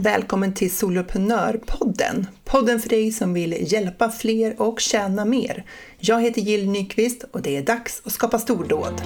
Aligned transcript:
Välkommen 0.00 0.54
till 0.54 0.76
Soloprenörpodden. 0.76 2.26
Podden 2.44 2.80
för 2.80 2.88
dig 2.88 3.12
som 3.12 3.34
vill 3.34 3.72
hjälpa 3.72 4.10
fler 4.10 4.62
och 4.62 4.80
tjäna 4.80 5.24
mer. 5.24 5.64
Jag 5.98 6.22
heter 6.22 6.40
Jill 6.40 6.70
Nyqvist 6.70 7.24
och 7.30 7.42
det 7.42 7.56
är 7.56 7.62
dags 7.62 8.02
att 8.04 8.12
skapa 8.12 8.38
stordåd. 8.38 9.02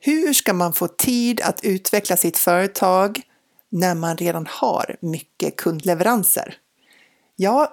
Hur 0.00 0.32
ska 0.32 0.52
man 0.52 0.72
få 0.72 0.88
tid 0.88 1.40
att 1.40 1.64
utveckla 1.64 2.16
sitt 2.16 2.38
företag 2.38 3.22
när 3.76 3.94
man 3.94 4.16
redan 4.16 4.46
har 4.50 4.96
mycket 5.00 5.56
kundleveranser? 5.56 6.54
Ja, 7.36 7.72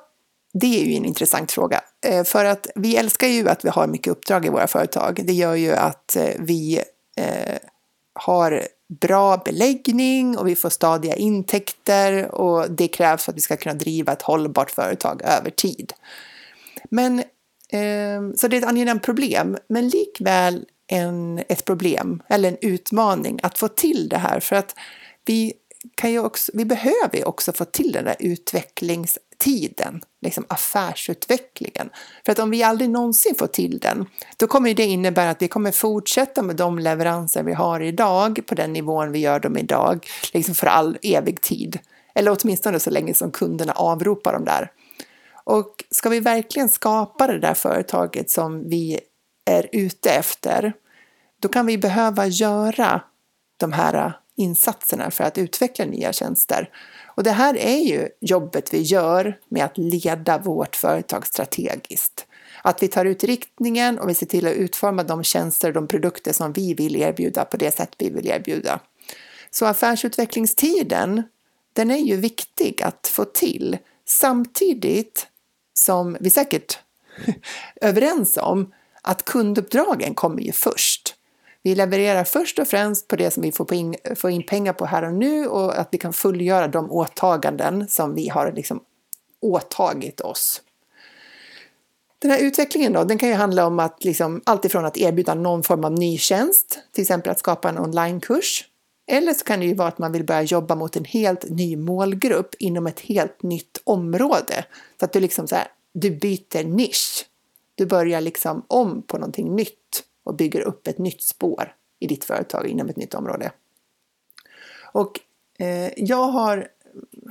det 0.54 0.82
är 0.82 0.86
ju 0.86 0.96
en 0.96 1.06
intressant 1.06 1.52
fråga. 1.52 1.82
Eh, 2.06 2.24
för 2.24 2.46
att 2.46 2.68
vi 2.76 2.98
älskar 2.98 3.28
ju 3.28 3.50
att 3.50 3.66
vi 3.66 3.70
har 3.70 3.88
mycket 3.88 4.12
uppdrag 4.12 4.46
i 4.46 4.50
våra 4.50 4.68
företag. 4.68 5.22
Det 5.26 5.34
gör 5.34 5.56
ju 5.56 5.74
att 5.74 6.16
eh, 6.16 6.30
vi 6.40 6.84
eh, 7.18 7.58
har 8.14 8.62
bra 8.88 9.38
beläggning 9.38 10.38
och 10.38 10.48
vi 10.48 10.56
får 10.56 10.70
stadiga 10.70 11.16
intäkter 11.16 12.36
och 12.36 12.72
det 12.72 12.88
krävs 12.88 13.24
för 13.24 13.32
att 13.32 13.38
vi 13.38 13.42
ska 13.42 13.58
kunna 13.58 13.76
driva 13.76 14.14
ett 14.14 14.22
hållbart 14.22 14.72
företag 14.72 15.22
över 15.22 15.50
tid. 15.50 15.94
Men, 16.90 17.24
ehm, 17.70 18.36
så 18.38 18.48
det 18.48 18.58
är 18.58 18.62
ett 18.62 18.68
angenämt 18.68 19.04
problem, 19.04 19.58
men 19.68 19.90
likväl 19.90 20.66
en, 20.88 21.44
ett 21.48 21.66
problem 21.66 22.24
eller 22.30 22.50
en 22.50 22.58
utmaning 22.62 23.40
att 23.44 23.58
få 23.58 23.68
till 23.68 24.10
det 24.10 24.18
här 24.18 24.40
för 24.40 24.56
att 24.56 24.76
vi 25.26 25.54
kan 25.95 26.12
ju 26.12 26.20
också, 26.20 26.52
vi 26.56 26.66
behöver 26.66 27.17
ju 27.17 27.23
också 27.23 27.53
få 27.53 27.66
till 27.66 27.92
den 27.92 28.06
där 28.06 28.16
utvecklingstiden, 28.20 30.02
liksom 30.22 30.45
affärsutvecklingen. 30.48 31.89
För 32.26 32.31
att 32.31 32.39
om 32.39 32.50
vi 32.50 32.64
aldrig 32.64 32.89
någonsin 32.89 33.36
får 33.36 33.48
till 33.48 33.80
den, 33.80 34.06
då 34.38 34.48
kommer 34.48 34.73
det 34.73 34.84
innebära 34.84 35.30
att 35.30 35.42
vi 35.42 35.48
kommer 35.48 35.72
fortsätta 35.72 36.42
med 36.42 36.56
de 36.56 36.80
leveranser 36.80 37.44
vi 37.44 37.54
har 37.54 37.80
idag 37.80 38.39
på 38.45 38.56
den 38.56 38.73
nivån 38.73 39.11
vi 39.11 39.20
gör 39.20 39.39
dem 39.39 39.58
idag, 39.58 40.08
liksom 40.34 40.56
för 40.56 40.67
all 40.67 40.98
evig 41.02 41.42
tid. 41.42 41.80
Eller 42.16 42.38
åtminstone 42.39 42.80
så 42.80 42.89
länge 42.89 43.14
som 43.14 43.31
kunderna 43.31 43.73
avropar 43.73 44.34
dem 44.34 44.45
där. 44.45 44.72
Och 45.45 45.84
ska 45.92 46.09
vi 46.09 46.20
verkligen 46.20 46.70
skapa 46.70 47.28
det 47.28 47.39
där 47.39 47.54
företaget 47.54 48.30
som 48.30 48.70
vi 48.70 49.00
är 49.45 49.70
ute 49.72 50.11
efter, 50.11 50.73
då 51.42 51.48
kan 51.48 51.66
vi 51.66 51.78
behöva 51.78 52.28
göra 52.28 53.02
de 53.58 53.73
här 53.73 54.14
insatserna 54.36 55.12
för 55.12 55.23
att 55.23 55.38
utveckla 55.38 55.86
nya 55.86 56.14
tjänster. 56.14 56.70
Och 57.16 57.23
det 57.23 57.31
här 57.31 57.58
är 57.58 57.78
ju 57.78 58.09
jobbet 58.20 58.73
vi 58.73 58.81
gör 58.81 59.39
med 59.50 59.66
att 59.66 59.78
leda 59.78 60.38
vårt 60.38 60.76
företag 60.76 61.28
strategiskt. 61.28 62.26
Att 62.61 62.84
vi 62.84 62.88
tar 62.88 63.06
ut 63.06 63.23
riktningen 63.23 64.00
och 64.00 64.09
vi 64.09 64.14
ser 64.14 64.26
till 64.26 64.48
att 64.48 64.54
utforma 64.54 65.04
de 65.04 65.23
tjänster 65.23 65.67
och 65.67 65.73
de 65.73 65.88
produkter 65.88 66.34
som 66.34 66.54
vi 66.54 66.73
vill 66.73 66.95
erbjuda 66.95 67.45
på 67.45 67.58
det 67.58 67.72
sätt 67.72 67.95
vi 67.98 68.09
vill 68.09 68.28
erbjuda. 68.28 68.80
Så 69.52 69.66
affärsutvecklingstiden, 69.66 71.23
den 71.73 71.92
är 71.92 71.98
ju 71.98 72.16
viktig 72.16 72.81
att 72.81 73.08
få 73.08 73.26
till 73.26 73.78
samtidigt 74.06 75.28
som 75.73 76.17
vi 76.20 76.30
säkert 76.30 76.80
överens 77.81 78.38
om 78.38 78.73
att 79.02 79.26
kunduppdragen 79.26 80.16
kommer 80.16 80.42
ju 80.42 80.52
först. 80.52 81.16
Vi 81.64 81.75
levererar 81.75 82.23
först 82.23 82.59
och 82.59 82.67
främst 82.67 83.08
på 83.08 83.16
det 83.16 83.31
som 83.31 83.44
vi 83.44 83.52
får 83.52 83.73
in, 83.73 83.95
får 84.16 84.30
in 84.30 84.45
pengar 84.45 84.73
på 84.73 84.86
här 84.86 85.03
och 85.03 85.14
nu 85.14 85.47
och 85.47 85.80
att 85.80 85.88
vi 85.92 85.97
kan 85.97 86.14
fullgöra 86.14 86.67
de 86.67 86.92
åtaganden 86.92 87.88
som 87.88 88.16
vi 88.16 88.30
har 88.30 88.52
liksom 88.52 88.83
åtagit 89.42 90.21
oss. 90.21 90.61
Den 92.20 92.32
här 92.32 92.39
utvecklingen 92.39 92.93
då, 92.93 93.04
den 93.04 93.17
kan 93.17 93.30
ju 93.30 93.36
handla 93.36 93.67
om 93.67 93.80
att 93.80 94.04
liksom, 94.04 94.42
alltifrån 94.45 94.86
att 94.86 94.98
erbjuda 94.98 95.33
någon 95.33 95.64
form 95.64 95.83
av 95.83 95.92
ny 95.92 96.17
tjänst, 96.17 96.80
till 96.92 97.02
exempel 97.02 97.32
att 97.32 97.39
skapa 97.39 97.70
en 97.70 97.80
onlinekurs. 97.80 98.65
Eller 99.08 99.33
så 99.33 99.45
kan 99.45 99.59
det 99.59 99.65
ju 99.65 99.73
vara 99.73 99.88
att 99.88 99.98
man 99.98 100.11
vill 100.11 100.23
börja 100.23 100.42
jobba 100.42 100.76
mot 100.76 100.95
en 100.95 101.05
helt 101.05 101.49
ny 101.49 101.77
målgrupp 101.77 102.55
inom 102.59 102.88
ett 102.88 102.99
helt 102.99 103.43
nytt 103.43 103.82
område. 103.83 104.65
Så 104.99 105.05
att 105.05 105.14
du 105.14 105.20
liksom 105.20 105.48
så 105.48 105.55
här, 105.55 105.67
du 105.93 106.11
byter 106.11 106.64
nisch. 106.64 107.26
Du 107.76 107.86
börjar 107.86 108.21
liksom 108.21 108.65
om 108.67 109.02
på 109.02 109.17
någonting 109.17 109.55
nytt 109.55 110.04
och 110.23 110.36
bygger 110.36 110.61
upp 110.61 110.88
ett 110.88 110.98
nytt 110.98 111.22
spår 111.22 111.76
i 112.00 112.08
ditt 112.08 112.23
företag 112.23 112.67
inom 112.67 112.89
ett 112.89 112.98
nytt 112.98 113.14
område. 113.14 113.52
Och 114.94 115.20
eh, 115.60 115.92
jag 115.98 116.28
har 116.28 116.67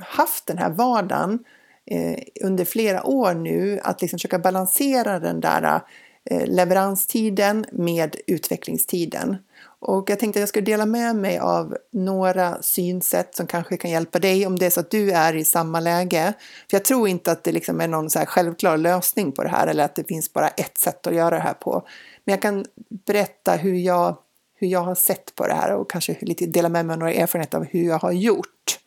haft 0.01 0.45
den 0.45 0.57
här 0.57 0.69
vardagen 0.69 1.39
eh, 1.85 2.19
under 2.43 2.65
flera 2.65 3.03
år 3.03 3.33
nu 3.33 3.79
att 3.83 4.01
liksom 4.01 4.17
försöka 4.19 4.39
balansera 4.39 5.19
den 5.19 5.39
där 5.39 5.81
eh, 6.25 6.47
leveranstiden 6.47 7.65
med 7.71 8.15
utvecklingstiden. 8.27 9.37
Och 9.85 10.09
jag 10.09 10.19
tänkte 10.19 10.39
att 10.39 10.41
jag 10.41 10.49
skulle 10.49 10.65
dela 10.65 10.85
med 10.85 11.15
mig 11.15 11.39
av 11.39 11.77
några 11.91 12.61
synsätt 12.61 13.35
som 13.35 13.47
kanske 13.47 13.77
kan 13.77 13.91
hjälpa 13.91 14.19
dig 14.19 14.47
om 14.47 14.59
det 14.59 14.65
är 14.65 14.69
så 14.69 14.79
att 14.79 14.91
du 14.91 15.11
är 15.11 15.35
i 15.35 15.45
samma 15.45 15.79
läge. 15.79 16.33
För 16.69 16.77
jag 16.77 16.85
tror 16.85 17.07
inte 17.07 17.31
att 17.31 17.43
det 17.43 17.51
liksom 17.51 17.81
är 17.81 17.87
någon 17.87 18.09
så 18.09 18.19
här 18.19 18.25
självklar 18.25 18.77
lösning 18.77 19.31
på 19.31 19.43
det 19.43 19.49
här 19.49 19.67
eller 19.67 19.83
att 19.83 19.95
det 19.95 20.03
finns 20.03 20.33
bara 20.33 20.47
ett 20.47 20.77
sätt 20.77 21.07
att 21.07 21.15
göra 21.15 21.35
det 21.35 21.41
här 21.41 21.53
på. 21.53 21.87
Men 22.25 22.33
jag 22.33 22.41
kan 22.41 22.65
berätta 22.89 23.55
hur 23.55 23.73
jag, 23.73 24.17
hur 24.55 24.67
jag 24.67 24.79
har 24.79 24.95
sett 24.95 25.35
på 25.35 25.47
det 25.47 25.53
här 25.53 25.75
och 25.75 25.89
kanske 25.89 26.17
lite 26.21 26.45
dela 26.45 26.69
med 26.69 26.85
mig 26.85 26.93
av 26.93 26.99
några 26.99 27.13
erfarenheter 27.13 27.57
av 27.57 27.65
hur 27.65 27.83
jag 27.83 27.99
har 27.99 28.11
gjort. 28.11 28.79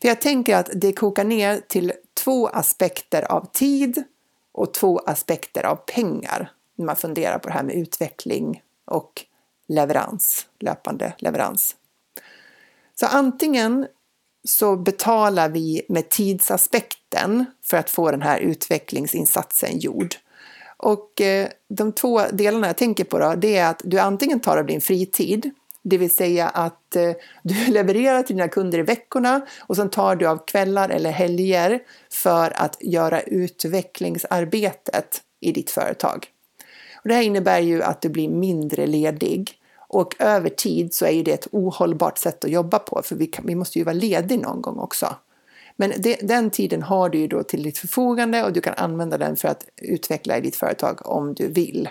För 0.00 0.08
jag 0.08 0.20
tänker 0.20 0.56
att 0.56 0.70
det 0.74 0.92
kokar 0.92 1.24
ner 1.24 1.60
till 1.68 1.92
två 2.24 2.48
aspekter 2.48 3.32
av 3.32 3.46
tid 3.52 4.02
och 4.52 4.74
två 4.74 4.98
aspekter 4.98 5.66
av 5.66 5.76
pengar 5.76 6.52
när 6.76 6.86
man 6.86 6.96
funderar 6.96 7.38
på 7.38 7.48
det 7.48 7.54
här 7.54 7.62
med 7.62 7.74
utveckling 7.74 8.62
och 8.84 9.24
leverans, 9.68 10.46
löpande 10.58 11.12
leverans. 11.18 11.76
Så 12.94 13.06
antingen 13.06 13.86
så 14.44 14.76
betalar 14.76 15.48
vi 15.48 15.82
med 15.88 16.08
tidsaspekten 16.08 17.44
för 17.62 17.76
att 17.76 17.90
få 17.90 18.10
den 18.10 18.22
här 18.22 18.40
utvecklingsinsatsen 18.40 19.78
gjord. 19.78 20.14
Och 20.82 21.20
eh, 21.20 21.48
de 21.68 21.92
två 21.92 22.20
delarna 22.32 22.66
jag 22.66 22.76
tänker 22.76 23.04
på 23.04 23.18
då, 23.18 23.34
det 23.34 23.56
är 23.56 23.70
att 23.70 23.82
du 23.84 23.98
antingen 23.98 24.40
tar 24.40 24.56
av 24.56 24.66
din 24.66 24.80
fritid, 24.80 25.50
det 25.82 25.98
vill 25.98 26.14
säga 26.14 26.48
att 26.48 26.96
eh, 26.96 27.12
du 27.42 27.72
levererar 27.72 28.22
till 28.22 28.36
dina 28.36 28.48
kunder 28.48 28.78
i 28.78 28.82
veckorna 28.82 29.40
och 29.60 29.76
sen 29.76 29.90
tar 29.90 30.16
du 30.16 30.26
av 30.26 30.46
kvällar 30.46 30.88
eller 30.88 31.10
helger 31.10 31.80
för 32.12 32.62
att 32.62 32.76
göra 32.80 33.20
utvecklingsarbetet 33.20 35.22
i 35.40 35.52
ditt 35.52 35.70
företag. 35.70 36.26
Och 37.02 37.08
det 37.08 37.14
här 37.14 37.22
innebär 37.22 37.60
ju 37.60 37.82
att 37.82 38.02
du 38.02 38.08
blir 38.08 38.28
mindre 38.28 38.86
ledig 38.86 39.52
och 39.88 40.16
över 40.18 40.50
tid 40.50 40.94
så 40.94 41.06
är 41.06 41.24
det 41.24 41.32
ett 41.32 41.48
ohållbart 41.52 42.18
sätt 42.18 42.44
att 42.44 42.50
jobba 42.50 42.78
på 42.78 43.02
för 43.04 43.16
vi, 43.16 43.26
kan, 43.26 43.46
vi 43.46 43.54
måste 43.54 43.78
ju 43.78 43.84
vara 43.84 43.92
ledig 43.92 44.40
någon 44.40 44.62
gång 44.62 44.78
också. 44.78 45.14
Men 45.80 45.92
det, 45.98 46.16
den 46.22 46.50
tiden 46.50 46.82
har 46.82 47.08
du 47.08 47.18
ju 47.18 47.26
då 47.26 47.42
till 47.42 47.62
ditt 47.62 47.78
förfogande 47.78 48.44
och 48.44 48.52
du 48.52 48.60
kan 48.60 48.74
använda 48.76 49.18
den 49.18 49.36
för 49.36 49.48
att 49.48 49.66
utveckla 49.76 50.38
i 50.38 50.40
ditt 50.40 50.56
företag 50.56 51.06
om 51.06 51.34
du 51.34 51.48
vill. 51.48 51.88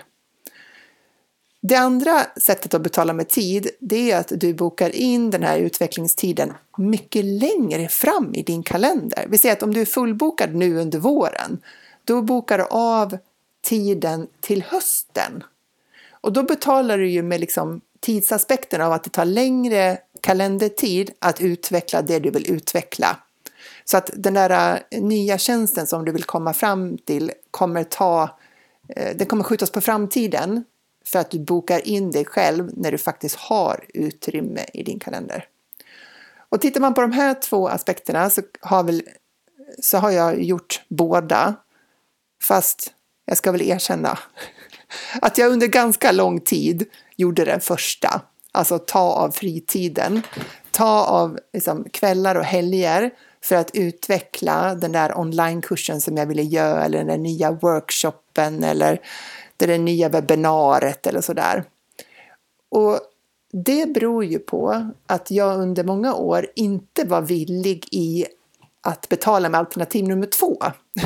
Det 1.60 1.76
andra 1.76 2.22
sättet 2.36 2.74
att 2.74 2.82
betala 2.82 3.12
med 3.12 3.28
tid, 3.28 3.70
det 3.80 4.10
är 4.10 4.18
att 4.18 4.32
du 4.36 4.54
bokar 4.54 4.96
in 4.96 5.30
den 5.30 5.42
här 5.42 5.58
utvecklingstiden 5.58 6.52
mycket 6.76 7.24
längre 7.24 7.88
fram 7.88 8.34
i 8.34 8.42
din 8.42 8.62
kalender. 8.62 9.26
Vi 9.28 9.38
säger 9.38 9.52
att 9.52 9.62
om 9.62 9.74
du 9.74 9.80
är 9.80 9.86
fullbokad 9.86 10.54
nu 10.54 10.76
under 10.76 10.98
våren, 10.98 11.58
då 12.04 12.22
bokar 12.22 12.58
du 12.58 12.64
av 12.70 13.18
tiden 13.62 14.26
till 14.40 14.62
hösten. 14.62 15.42
Och 16.10 16.32
då 16.32 16.42
betalar 16.42 16.98
du 16.98 17.10
ju 17.10 17.22
med 17.22 17.40
liksom 17.40 17.80
tidsaspekten 18.00 18.80
av 18.80 18.92
att 18.92 19.04
det 19.04 19.10
tar 19.10 19.24
längre 19.24 19.98
kalendertid 20.20 21.10
att 21.18 21.40
utveckla 21.40 22.02
det 22.02 22.18
du 22.18 22.30
vill 22.30 22.50
utveckla. 22.50 23.16
Så 23.84 23.96
att 23.96 24.10
den 24.14 24.34
där 24.34 24.82
äh, 24.90 25.00
nya 25.02 25.38
tjänsten 25.38 25.86
som 25.86 26.04
du 26.04 26.12
vill 26.12 26.24
komma 26.24 26.52
fram 26.52 26.98
till 26.98 27.32
kommer 27.50 27.84
ta, 27.84 28.38
äh, 28.88 29.16
den 29.16 29.26
kommer 29.26 29.44
skjutas 29.44 29.70
på 29.70 29.80
framtiden 29.80 30.64
för 31.04 31.18
att 31.18 31.30
du 31.30 31.38
bokar 31.38 31.88
in 31.88 32.10
dig 32.10 32.24
själv 32.24 32.70
när 32.76 32.92
du 32.92 32.98
faktiskt 32.98 33.36
har 33.36 33.84
utrymme 33.94 34.64
i 34.74 34.82
din 34.82 34.98
kalender. 34.98 35.44
Och 36.48 36.60
tittar 36.60 36.80
man 36.80 36.94
på 36.94 37.00
de 37.00 37.12
här 37.12 37.34
två 37.34 37.68
aspekterna 37.68 38.30
så 38.30 38.42
har, 38.60 38.82
väl, 38.82 39.02
så 39.82 39.98
har 39.98 40.10
jag 40.10 40.42
gjort 40.42 40.82
båda. 40.88 41.54
Fast 42.42 42.92
jag 43.24 43.36
ska 43.36 43.52
väl 43.52 43.62
erkänna 43.62 44.18
att 45.22 45.38
jag 45.38 45.52
under 45.52 45.66
ganska 45.66 46.12
lång 46.12 46.40
tid 46.40 46.86
gjorde 47.16 47.44
den 47.44 47.60
första. 47.60 48.22
Alltså 48.52 48.78
ta 48.78 49.12
av 49.12 49.30
fritiden, 49.30 50.22
ta 50.70 51.04
av 51.04 51.38
liksom, 51.52 51.84
kvällar 51.92 52.34
och 52.34 52.44
helger 52.44 53.10
för 53.44 53.56
att 53.56 53.70
utveckla 53.74 54.74
den 54.74 54.92
där 54.92 55.18
onlinekursen 55.18 56.00
som 56.00 56.16
jag 56.16 56.26
ville 56.26 56.42
göra 56.42 56.84
eller 56.84 56.98
den 56.98 57.06
där 57.06 57.18
nya 57.18 57.50
workshopen 57.50 58.64
eller 58.64 59.00
det 59.56 59.66
där 59.66 59.78
nya 59.78 60.08
webbinariet 60.08 61.06
eller 61.06 61.20
sådär. 61.20 61.64
Och 62.68 63.00
det 63.52 63.86
beror 63.86 64.24
ju 64.24 64.38
på 64.38 64.90
att 65.06 65.30
jag 65.30 65.60
under 65.60 65.84
många 65.84 66.14
år 66.14 66.46
inte 66.54 67.04
var 67.04 67.20
villig 67.22 67.88
i 67.90 68.26
att 68.82 69.08
betala 69.08 69.48
med 69.48 69.58
alternativ 69.58 70.04
nummer 70.04 70.26
två. 70.26 70.56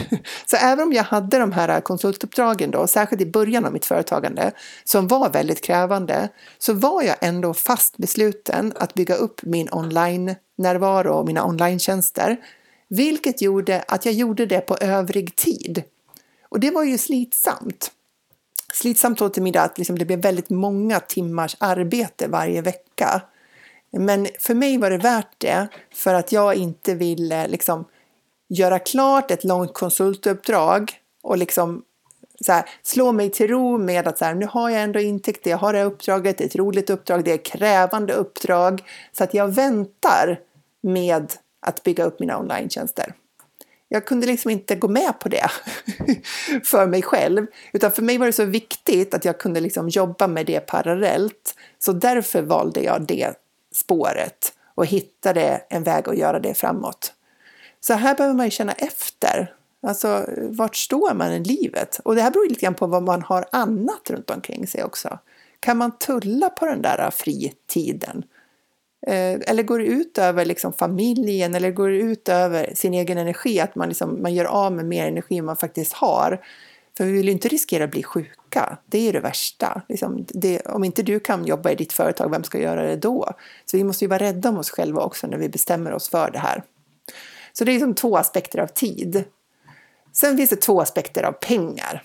Så 0.47 0.57
även 0.57 0.85
om 0.85 0.93
jag 0.93 1.05
hade 1.05 1.39
de 1.39 1.53
här 1.53 1.81
konsultuppdragen 1.81 2.71
då, 2.71 2.87
särskilt 2.87 3.23
i 3.23 3.27
början 3.27 3.65
av 3.65 3.73
mitt 3.73 3.85
företagande, 3.85 4.53
som 4.85 5.09
var 5.09 5.31
väldigt 5.31 5.65
krävande, 5.65 6.29
så 6.59 6.73
var 6.73 7.03
jag 7.03 7.17
ändå 7.21 7.55
fast 7.55 7.97
besluten 7.97 8.73
att 8.77 8.95
bygga 8.95 9.15
upp 9.15 9.43
min 9.43 9.69
online 9.73 10.35
närvaro 10.57 11.13
och 11.13 11.27
mina 11.27 11.47
online-tjänster, 11.47 12.37
vilket 12.89 13.43
gjorde 13.43 13.85
att 13.89 14.05
jag 14.05 14.15
gjorde 14.15 14.47
det 14.47 14.61
på 14.61 14.77
övrig 14.77 15.37
tid. 15.37 15.83
Och 16.49 16.61
det 16.61 16.71
var 16.71 16.85
ju 16.85 16.99
slitsamt. 16.99 17.91
Slitsamt 18.73 19.23
åt 19.23 19.35
tillmiddag 19.35 19.63
att 19.63 19.79
liksom 19.79 19.99
det 19.99 20.05
blev 20.05 20.23
väldigt 20.23 20.51
många 20.51 21.01
timmars 21.01 21.57
arbete 21.61 22.29
varje 22.29 22.63
vecka. 22.63 23.23
Men 23.91 24.29
för 24.41 24.55
mig 24.55 24.79
var 24.79 24.91
det 24.91 24.99
värt 24.99 25.35
det 25.39 25.69
för 25.95 26.15
att 26.15 26.33
jag 26.33 26.55
inte 26.55 26.95
ville 26.95 27.49
liksom 27.49 27.85
göra 28.49 28.79
klart 28.79 29.31
ett 29.31 29.45
långt 29.45 29.75
konsultuppdrag 29.75 30.93
och 31.23 31.39
liksom 31.39 31.83
så 32.41 32.53
här, 32.53 32.65
slå 32.83 33.13
mig 33.13 33.31
till 33.31 33.49
ro 33.49 33.79
med 33.79 34.09
att 34.09 34.19
så 34.19 34.25
här, 34.25 34.35
nu 34.35 34.47
har 34.47 34.71
jag 34.71 34.83
ändå 34.83 35.01
intäkter, 35.01 35.51
jag 35.51 35.59
har 35.59 35.73
det 35.73 35.79
här 35.79 35.87
uppdraget, 35.87 36.39
det 36.39 36.45
är 36.45 36.49
ett 36.49 36.57
roligt 36.57 36.91
uppdrag, 36.91 37.25
det 37.25 37.31
är 37.31 37.35
ett 37.35 37.47
krävande 37.47 38.13
uppdrag. 38.13 38.83
Så 39.13 39.25
att 39.25 39.35
jag 39.35 39.55
väntar 39.55 40.41
med 40.81 41.33
att 41.61 41.83
bygga 41.83 42.05
upp 42.05 42.21
mina 42.21 42.39
online 42.39 42.69
Jag 43.89 44.07
kunde 44.07 44.27
liksom 44.27 44.51
inte 44.51 44.75
gå 44.75 44.89
med 44.89 45.19
på 45.19 45.29
det 45.29 45.51
för 46.65 46.87
mig 46.87 47.03
själv, 47.03 47.47
utan 47.73 47.93
för 47.93 48.03
mig 48.03 48.19
var 48.19 48.27
det 48.27 48.33
så 48.33 48.45
viktigt 48.45 49.15
att 49.15 49.25
jag 49.25 49.39
kunde 49.39 49.61
liksom 49.61 49.89
jobba 49.89 50.27
med 50.27 50.47
det 50.47 50.61
parallellt. 50.61 51.55
Så 51.79 51.93
därför 51.93 52.43
valde 52.43 52.81
jag 52.81 53.03
det 53.07 53.35
spåret 53.75 54.53
och 54.75 54.87
hittade 54.87 55.63
en 55.69 55.83
väg 55.83 56.09
att 56.09 56.19
göra 56.19 56.41
det 56.41 56.55
framåt. 56.55 57.13
Så 57.81 57.95
här 57.95 58.15
behöver 58.15 58.35
man 58.35 58.47
ju 58.47 58.51
känna 58.51 58.73
efter. 58.73 59.55
Alltså, 59.87 60.27
vart 60.37 60.77
står 60.77 61.15
man 61.15 61.33
i 61.33 61.45
livet? 61.45 62.01
Och 62.05 62.15
det 62.15 62.23
här 62.23 62.31
beror 62.31 62.49
lite 62.49 62.61
grann 62.61 62.75
på 62.75 62.87
vad 62.87 63.03
man 63.03 63.23
har 63.23 63.45
annat 63.53 64.11
runt 64.11 64.31
omkring 64.31 64.67
sig 64.67 64.85
också. 64.85 65.19
Kan 65.61 65.77
man 65.77 65.99
tulla 65.99 66.51
på 66.51 66.67
den 66.67 66.83
där 66.83 67.11
fritiden? 67.11 68.25
Eh, 69.07 69.41
eller 69.47 69.63
går 69.63 69.79
det 69.79 69.85
ut 69.85 70.19
över 70.19 70.45
liksom 70.45 70.73
familjen 70.73 71.55
eller 71.55 71.71
går 71.71 71.89
det 71.89 71.97
ut 71.97 72.29
över 72.29 72.73
sin 72.75 72.95
egen 72.95 73.19
energi? 73.19 73.61
Att 73.61 73.75
man, 73.75 73.89
liksom, 73.89 74.23
man 74.23 74.35
gör 74.35 74.45
av 74.45 74.73
med 74.73 74.85
mer 74.85 75.07
energi 75.07 75.39
än 75.39 75.45
man 75.45 75.57
faktiskt 75.57 75.93
har. 75.93 76.45
För 76.97 77.05
vi 77.05 77.13
vill 77.13 77.27
ju 77.27 77.33
inte 77.33 77.49
riskera 77.49 77.85
att 77.85 77.91
bli 77.91 78.03
sjuka. 78.03 78.79
Det 78.87 78.99
är 78.99 79.03
ju 79.03 79.13
det 79.13 79.21
värsta. 79.21 79.83
Liksom 79.89 80.27
det, 80.29 80.61
om 80.61 80.85
inte 80.85 81.03
du 81.03 81.21
kan 81.21 81.45
jobba 81.45 81.71
i 81.71 81.75
ditt 81.75 81.93
företag, 81.93 82.31
vem 82.31 82.45
ska 82.45 82.61
göra 82.61 82.83
det 82.83 82.97
då? 82.97 83.31
Så 83.65 83.77
vi 83.77 83.85
måste 83.85 84.05
ju 84.05 84.09
vara 84.09 84.25
rädda 84.25 84.49
om 84.49 84.59
oss 84.59 84.71
själva 84.71 85.03
också 85.03 85.27
när 85.27 85.39
vi 85.39 85.49
bestämmer 85.49 85.93
oss 85.93 86.09
för 86.09 86.31
det 86.31 86.39
här. 86.39 86.63
Så 87.53 87.65
det 87.65 87.71
är 87.71 87.75
liksom 87.75 87.95
två 87.95 88.17
aspekter 88.17 88.59
av 88.59 88.67
tid. 88.67 89.25
Sen 90.15 90.37
finns 90.37 90.51
det 90.51 90.57
två 90.57 90.81
aspekter 90.81 91.23
av 91.23 91.33
pengar. 91.33 92.03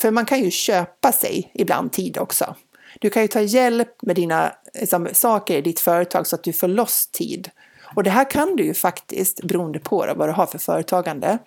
För 0.00 0.10
man 0.10 0.26
kan 0.26 0.40
ju 0.40 0.50
köpa 0.50 1.12
sig 1.12 1.50
ibland 1.54 1.92
tid 1.92 2.18
också. 2.18 2.56
Du 3.00 3.10
kan 3.10 3.22
ju 3.22 3.28
ta 3.28 3.40
hjälp 3.40 4.02
med 4.02 4.16
dina 4.16 4.52
liksom, 4.74 5.08
saker 5.12 5.56
i 5.56 5.60
ditt 5.60 5.80
företag 5.80 6.26
så 6.26 6.36
att 6.36 6.44
du 6.44 6.52
får 6.52 6.68
loss 6.68 7.06
tid. 7.06 7.50
Och 7.94 8.02
det 8.02 8.10
här 8.10 8.30
kan 8.30 8.56
du 8.56 8.64
ju 8.64 8.74
faktiskt, 8.74 9.42
beroende 9.42 9.78
på 9.78 10.14
vad 10.16 10.28
du 10.28 10.32
har 10.32 10.46
för 10.46 10.58
företagande, 10.58 11.38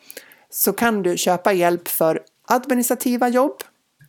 så 0.50 0.74
kan 0.74 1.04
du 1.04 1.18
köpa 1.18 1.54
hjälp 1.54 1.88
för 1.88 2.22
administrativa 2.46 3.30
jobb 3.30 3.64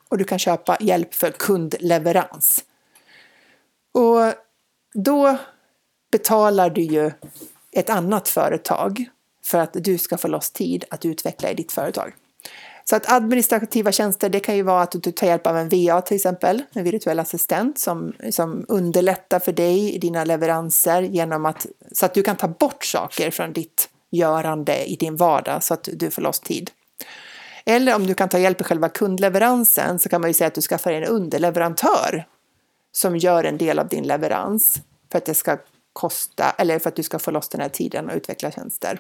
och 0.08 0.18
du 0.18 0.24
kan 0.24 0.38
köpa 0.38 0.76
hjälp 0.80 1.14
för 1.14 1.30
kundleverans. 1.30 2.64
Och 3.92 4.34
då 4.94 5.38
betalar 6.12 6.70
du 6.70 6.82
ju 6.82 7.10
ett 7.72 7.90
annat 7.90 8.28
företag 8.28 9.04
för 9.44 9.58
att 9.58 9.72
du 9.72 9.98
ska 9.98 10.18
få 10.18 10.28
loss 10.28 10.50
tid 10.50 10.84
att 10.90 11.04
utveckla 11.04 11.50
i 11.50 11.54
ditt 11.54 11.72
företag. 11.72 12.12
Så 12.84 12.96
att 12.96 13.12
administrativa 13.12 13.92
tjänster, 13.92 14.28
det 14.28 14.40
kan 14.40 14.56
ju 14.56 14.62
vara 14.62 14.82
att 14.82 15.02
du 15.02 15.12
tar 15.12 15.26
hjälp 15.26 15.46
av 15.46 15.56
en 15.56 15.68
VA 15.68 16.00
till 16.00 16.14
exempel, 16.14 16.62
en 16.72 16.84
virtuell 16.84 17.20
assistent 17.20 17.78
som, 17.78 18.12
som 18.30 18.64
underlättar 18.68 19.38
för 19.38 19.52
dig 19.52 19.94
i 19.94 19.98
dina 19.98 20.24
leveranser 20.24 21.02
genom 21.02 21.46
att, 21.46 21.66
så 21.92 22.06
att 22.06 22.14
du 22.14 22.22
kan 22.22 22.36
ta 22.36 22.48
bort 22.48 22.84
saker 22.84 23.30
från 23.30 23.52
ditt 23.52 23.88
görande 24.10 24.84
i 24.84 24.96
din 24.96 25.16
vardag 25.16 25.62
så 25.62 25.74
att 25.74 25.88
du 25.92 26.10
får 26.10 26.22
loss 26.22 26.40
tid. 26.40 26.70
Eller 27.64 27.96
om 27.96 28.06
du 28.06 28.14
kan 28.14 28.28
ta 28.28 28.38
hjälp 28.38 28.60
i 28.60 28.64
själva 28.64 28.88
kundleveransen 28.88 29.98
så 29.98 30.08
kan 30.08 30.20
man 30.20 30.30
ju 30.30 30.34
säga 30.34 30.48
att 30.48 30.54
du 30.54 30.60
skaffar 30.60 30.92
en 30.92 31.04
underleverantör 31.04 32.26
som 32.92 33.16
gör 33.16 33.44
en 33.44 33.58
del 33.58 33.78
av 33.78 33.88
din 33.88 34.06
leverans 34.06 34.80
för 35.12 35.18
att 35.18 35.26
det 35.26 35.34
ska 35.34 35.58
kosta 35.92 36.50
eller 36.50 36.78
för 36.78 36.88
att 36.88 36.96
du 36.96 37.02
ska 37.02 37.18
få 37.18 37.30
loss 37.30 37.48
den 37.48 37.60
här 37.60 37.68
tiden 37.68 38.10
och 38.10 38.16
utveckla 38.16 38.50
tjänster. 38.50 38.98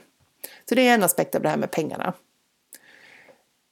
Så 0.68 0.74
det 0.74 0.88
är 0.88 0.94
en 0.94 1.02
aspekt 1.02 1.34
av 1.34 1.42
det 1.42 1.48
här 1.48 1.56
med 1.56 1.70
pengarna. 1.70 2.14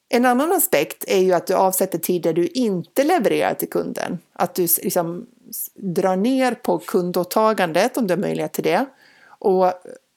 En 0.09 0.25
annan 0.25 0.51
aspekt 0.51 1.03
är 1.07 1.19
ju 1.19 1.33
att 1.33 1.47
du 1.47 1.53
avsätter 1.53 1.99
tid 1.99 2.21
där 2.21 2.33
du 2.33 2.47
inte 2.47 3.03
levererar 3.03 3.53
till 3.53 3.69
kunden. 3.69 4.19
Att 4.33 4.55
du 4.55 4.61
liksom 4.61 5.27
drar 5.75 6.15
ner 6.15 6.53
på 6.53 6.79
kundåtagandet 6.79 7.97
om 7.97 8.07
du 8.07 8.13
har 8.13 8.21
möjlighet 8.21 8.53
till 8.53 8.63
det 8.63 8.85
och 9.23 9.73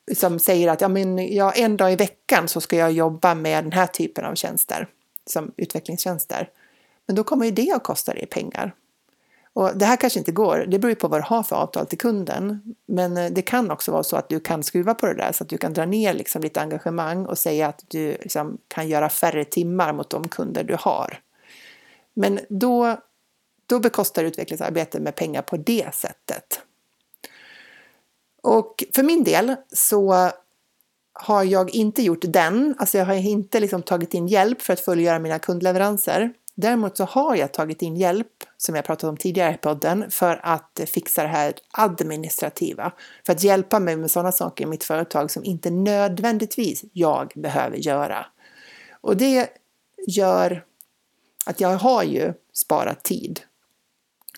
liksom 0.06 0.38
säger 0.38 0.68
att 0.68 0.80
ja, 0.80 0.88
men, 0.88 1.34
ja, 1.34 1.52
en 1.52 1.76
dag 1.76 1.92
i 1.92 1.96
veckan 1.96 2.48
så 2.48 2.60
ska 2.60 2.76
jag 2.76 2.92
jobba 2.92 3.34
med 3.34 3.64
den 3.64 3.72
här 3.72 3.86
typen 3.86 4.24
av 4.24 4.34
tjänster, 4.34 4.88
som 5.26 5.52
utvecklingstjänster. 5.56 6.48
Men 7.06 7.16
då 7.16 7.24
kommer 7.24 7.44
ju 7.44 7.50
det 7.50 7.72
att 7.72 7.82
kosta 7.82 8.14
dig 8.14 8.26
pengar. 8.26 8.74
Och 9.54 9.76
det 9.76 9.84
här 9.84 9.96
kanske 9.96 10.18
inte 10.18 10.32
går, 10.32 10.66
det 10.68 10.78
beror 10.78 10.90
ju 10.90 10.96
på 10.96 11.08
vad 11.08 11.20
du 11.20 11.24
har 11.24 11.42
för 11.42 11.56
avtal 11.56 11.86
till 11.86 11.98
kunden. 11.98 12.74
Men 12.86 13.16
eh, 13.16 13.30
det 13.30 13.42
kan 13.42 13.70
också 13.70 13.92
vara 13.92 14.02
så 14.02 14.16
att 14.16 14.28
du 14.28 14.40
kan 14.40 14.62
skruva 14.62 14.94
på 14.94 15.06
det 15.06 15.14
där 15.14 15.32
så 15.32 15.44
att 15.44 15.50
du 15.50 15.58
kan 15.58 15.72
dra 15.72 15.86
ner 15.86 16.14
liksom 16.14 16.42
ditt 16.42 16.56
engagemang 16.56 17.26
och 17.26 17.38
säga 17.38 17.68
att 17.68 17.84
du 17.88 18.10
liksom 18.10 18.58
kan 18.68 18.88
göra 18.88 19.08
färre 19.08 19.44
timmar 19.44 19.92
mot 19.92 20.10
de 20.10 20.28
kunder 20.28 20.64
du 20.64 20.76
har. 20.80 21.20
Men 22.14 22.40
då, 22.48 22.96
då 23.66 23.78
bekostar 23.78 24.24
utvecklingsarbete 24.24 25.00
med 25.00 25.14
pengar 25.14 25.42
på 25.42 25.56
det 25.56 25.94
sättet. 25.94 26.60
Och 28.42 28.84
för 28.94 29.02
min 29.02 29.24
del 29.24 29.56
så 29.72 30.30
har 31.12 31.44
jag 31.44 31.70
inte 31.70 32.02
gjort 32.02 32.22
den, 32.22 32.74
alltså 32.78 32.98
jag 32.98 33.06
har 33.06 33.14
inte 33.14 33.60
liksom 33.60 33.82
tagit 33.82 34.14
in 34.14 34.28
hjälp 34.28 34.62
för 34.62 34.72
att 34.72 34.80
fullgöra 34.80 35.18
mina 35.18 35.38
kundleveranser. 35.38 36.32
Däremot 36.54 36.96
så 36.96 37.04
har 37.04 37.36
jag 37.36 37.52
tagit 37.52 37.82
in 37.82 37.96
hjälp, 37.96 38.44
som 38.64 38.74
jag 38.74 38.84
pratat 38.84 39.10
om 39.10 39.16
tidigare 39.16 39.54
i 39.54 39.56
podden, 39.56 40.10
för 40.10 40.40
att 40.42 40.80
eh, 40.80 40.86
fixa 40.86 41.22
det 41.22 41.28
här 41.28 41.54
administrativa. 41.70 42.92
För 43.26 43.32
att 43.32 43.42
hjälpa 43.42 43.80
mig 43.80 43.96
med 43.96 44.10
sådana 44.10 44.32
saker 44.32 44.64
i 44.64 44.66
mitt 44.66 44.84
företag 44.84 45.30
som 45.30 45.44
inte 45.44 45.70
nödvändigtvis 45.70 46.84
jag 46.92 47.32
behöver 47.34 47.76
göra. 47.76 48.26
Och 49.00 49.16
det 49.16 49.48
gör 50.06 50.64
att 51.46 51.60
jag 51.60 51.76
har 51.76 52.02
ju 52.02 52.32
sparat 52.52 53.02
tid. 53.02 53.40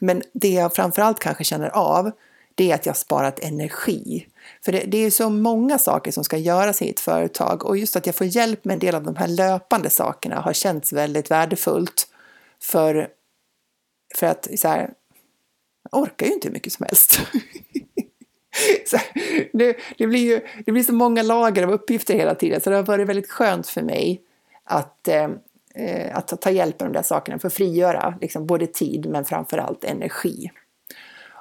Men 0.00 0.23
det 0.33 0.53
jag 0.53 0.75
framförallt 0.75 1.19
kanske 1.19 1.45
känner 1.45 1.69
av, 1.69 2.11
det 2.55 2.71
är 2.71 2.75
att 2.75 2.87
jag 2.87 2.97
sparat 2.97 3.39
energi. 3.39 4.27
För 4.65 4.73
det, 4.73 4.85
det 4.87 4.99
är 4.99 5.11
så 5.11 5.31
många 5.31 5.79
saker 5.79 6.12
som 6.12 6.25
ska 6.25 6.37
göras 6.37 6.83
i 6.83 6.91
ett 6.91 7.00
företag 7.00 7.65
och 7.65 7.77
just 7.77 7.97
att 7.97 8.07
jag 8.07 8.15
får 8.15 8.27
hjälp 8.27 8.65
med 8.65 8.75
en 8.75 8.79
del 8.79 8.95
av 8.95 9.03
de 9.03 9.17
här 9.17 9.29
löpande 9.29 9.91
sakerna 9.91 10.41
har 10.41 10.53
känts 10.53 10.93
väldigt 10.93 11.31
värdefullt. 11.31 12.09
För, 12.62 13.09
för 14.15 14.27
att 14.27 14.49
så 14.57 14.69
här, 14.69 14.91
jag 15.91 16.03
orkar 16.03 16.27
ju 16.27 16.33
inte 16.33 16.49
hur 16.49 16.53
mycket 16.53 16.73
som 16.73 16.87
helst. 16.87 17.21
så, 18.87 18.99
det, 19.53 19.77
det, 19.99 20.07
blir 20.07 20.21
ju, 20.21 20.41
det 20.67 20.73
blir 20.73 20.83
så 20.83 20.95
många 20.95 21.23
lager 21.23 21.63
av 21.63 21.71
uppgifter 21.71 22.15
hela 22.15 22.35
tiden 22.35 22.61
så 22.61 22.71
det 22.71 22.77
har 22.77 22.83
varit 22.83 23.09
väldigt 23.09 23.31
skönt 23.31 23.69
för 23.69 23.83
mig 23.83 24.21
att, 24.65 25.09
eh, 25.09 25.31
eh 25.75 26.17
att 26.17 26.41
ta 26.41 26.51
hjälp 26.51 26.81
med 26.81 26.89
de 26.89 26.93
där 26.93 27.03
sakerna 27.03 27.39
för 27.39 27.49
att 27.49 27.55
frigöra 27.55 28.15
liksom, 28.21 28.47
både 28.47 28.67
tid 28.67 29.07
men 29.07 29.25
framförallt 29.25 29.85
energi. 29.85 30.51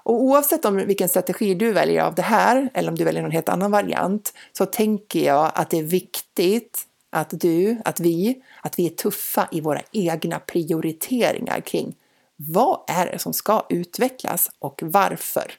Och 0.06 0.24
oavsett 0.24 0.66
om 0.66 0.76
vilken 0.76 1.10
strategi 1.10 1.54
du 1.54 1.72
väljer 1.72 2.04
av 2.04 2.16
det 2.16 2.22
här 2.22 2.70
eller 2.74 2.90
om 2.90 2.96
du 2.96 3.04
väljer 3.04 3.22
någon 3.22 3.32
helt 3.32 3.50
annan 3.50 3.72
variant 3.72 4.34
så 4.54 4.66
tänker 4.66 5.26
jag 5.26 5.52
att 5.56 5.70
det 5.70 5.80
är 5.80 5.84
viktigt 5.84 6.88
att 7.10 7.30
du, 7.30 7.78
att 7.86 8.00
vi, 8.00 8.42
att 8.62 8.80
vi 8.80 8.86
är 8.86 8.90
tuffa 8.90 9.48
i 9.52 9.62
våra 9.62 9.82
egna 9.92 10.40
prioriteringar 10.40 11.62
kring 11.62 11.96
vad 12.36 12.80
är 12.88 13.12
det 13.12 13.20
som 13.20 13.34
ska 13.34 13.66
utvecklas 13.70 14.52
och 14.60 14.80
varför? 14.84 15.52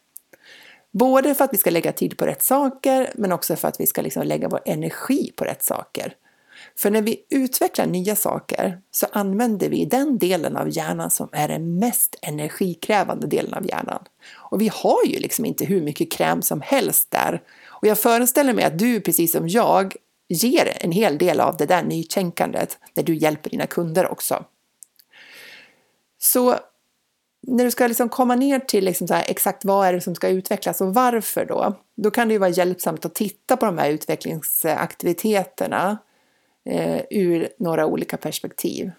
Både 0.92 1.34
för 1.34 1.44
att 1.44 1.52
vi 1.52 1.58
ska 1.58 1.70
lägga 1.70 1.92
tid 1.92 2.18
på 2.18 2.26
rätt 2.26 2.42
saker 2.42 3.12
men 3.14 3.32
också 3.32 3.56
för 3.56 3.68
att 3.68 3.80
vi 3.80 3.86
ska 3.86 4.02
liksom 4.02 4.22
lägga 4.22 4.48
vår 4.48 4.60
energi 4.64 5.32
på 5.36 5.44
rätt 5.44 5.62
saker. 5.62 6.14
För 6.78 6.90
när 6.90 7.02
vi 7.02 7.26
utvecklar 7.30 7.86
nya 7.86 8.16
saker 8.16 8.80
så 8.90 9.06
använder 9.12 9.68
vi 9.68 9.84
den 9.84 10.18
delen 10.18 10.56
av 10.56 10.68
hjärnan 10.68 11.10
som 11.10 11.28
är 11.32 11.48
den 11.48 11.78
mest 11.78 12.16
energikrävande 12.22 13.26
delen 13.26 13.54
av 13.54 13.66
hjärnan. 13.66 14.04
Och 14.34 14.60
vi 14.60 14.70
har 14.72 15.04
ju 15.06 15.18
liksom 15.18 15.44
inte 15.44 15.64
hur 15.64 15.82
mycket 15.82 16.12
kräm 16.12 16.42
som 16.42 16.60
helst 16.60 17.10
där. 17.10 17.42
Och 17.66 17.86
jag 17.86 17.98
föreställer 17.98 18.52
mig 18.52 18.64
att 18.64 18.78
du, 18.78 19.00
precis 19.00 19.32
som 19.32 19.48
jag, 19.48 19.94
ger 20.28 20.76
en 20.80 20.92
hel 20.92 21.18
del 21.18 21.40
av 21.40 21.56
det 21.56 21.66
där 21.66 21.82
nytänkandet 21.82 22.78
när 22.94 23.02
du 23.02 23.14
hjälper 23.14 23.50
dina 23.50 23.66
kunder 23.66 24.10
också. 24.10 24.44
Så 26.18 26.58
när 27.46 27.64
du 27.64 27.70
ska 27.70 27.86
liksom 27.86 28.08
komma 28.08 28.34
ner 28.34 28.58
till 28.58 28.84
liksom 28.84 29.06
här, 29.10 29.24
exakt 29.28 29.64
vad 29.64 29.86
är 29.86 29.92
det 29.92 30.00
som 30.00 30.14
ska 30.14 30.28
utvecklas 30.28 30.80
och 30.80 30.94
varför 30.94 31.44
då, 31.44 31.74
då 31.96 32.10
kan 32.10 32.28
det 32.28 32.34
ju 32.34 32.38
vara 32.38 32.50
hjälpsamt 32.50 33.04
att 33.04 33.14
titta 33.14 33.56
på 33.56 33.66
de 33.66 33.78
här 33.78 33.90
utvecklingsaktiviteterna 33.90 35.98
eh, 36.64 37.00
ur 37.10 37.48
några 37.58 37.86
olika 37.86 38.16
perspektiv. 38.16 38.90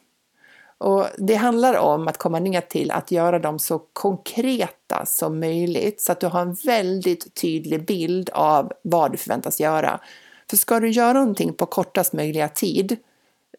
Och 0.78 1.08
det 1.18 1.36
handlar 1.36 1.78
om 1.78 2.08
att 2.08 2.18
komma 2.18 2.40
ner 2.40 2.62
till 2.62 2.92
att 2.92 3.12
göra 3.12 3.40
dem 3.40 3.60
så 3.60 3.80
konkreta 3.80 5.06
som 5.06 5.40
möjligt 5.40 6.02
så 6.02 6.12
att 6.12 6.20
du 6.20 6.28
har 6.28 6.42
en 6.42 6.54
väldigt 6.54 7.42
tydlig 7.42 7.86
bild 7.86 8.30
av 8.30 8.74
vad 8.82 9.12
du 9.12 9.18
förväntas 9.18 9.60
göra. 9.60 10.00
För 10.50 10.58
ska 10.58 10.80
du 10.80 10.90
göra 10.90 11.14
någonting 11.14 11.54
på 11.54 11.66
kortast 11.66 12.14
möjliga 12.14 12.50
tid, 12.50 12.98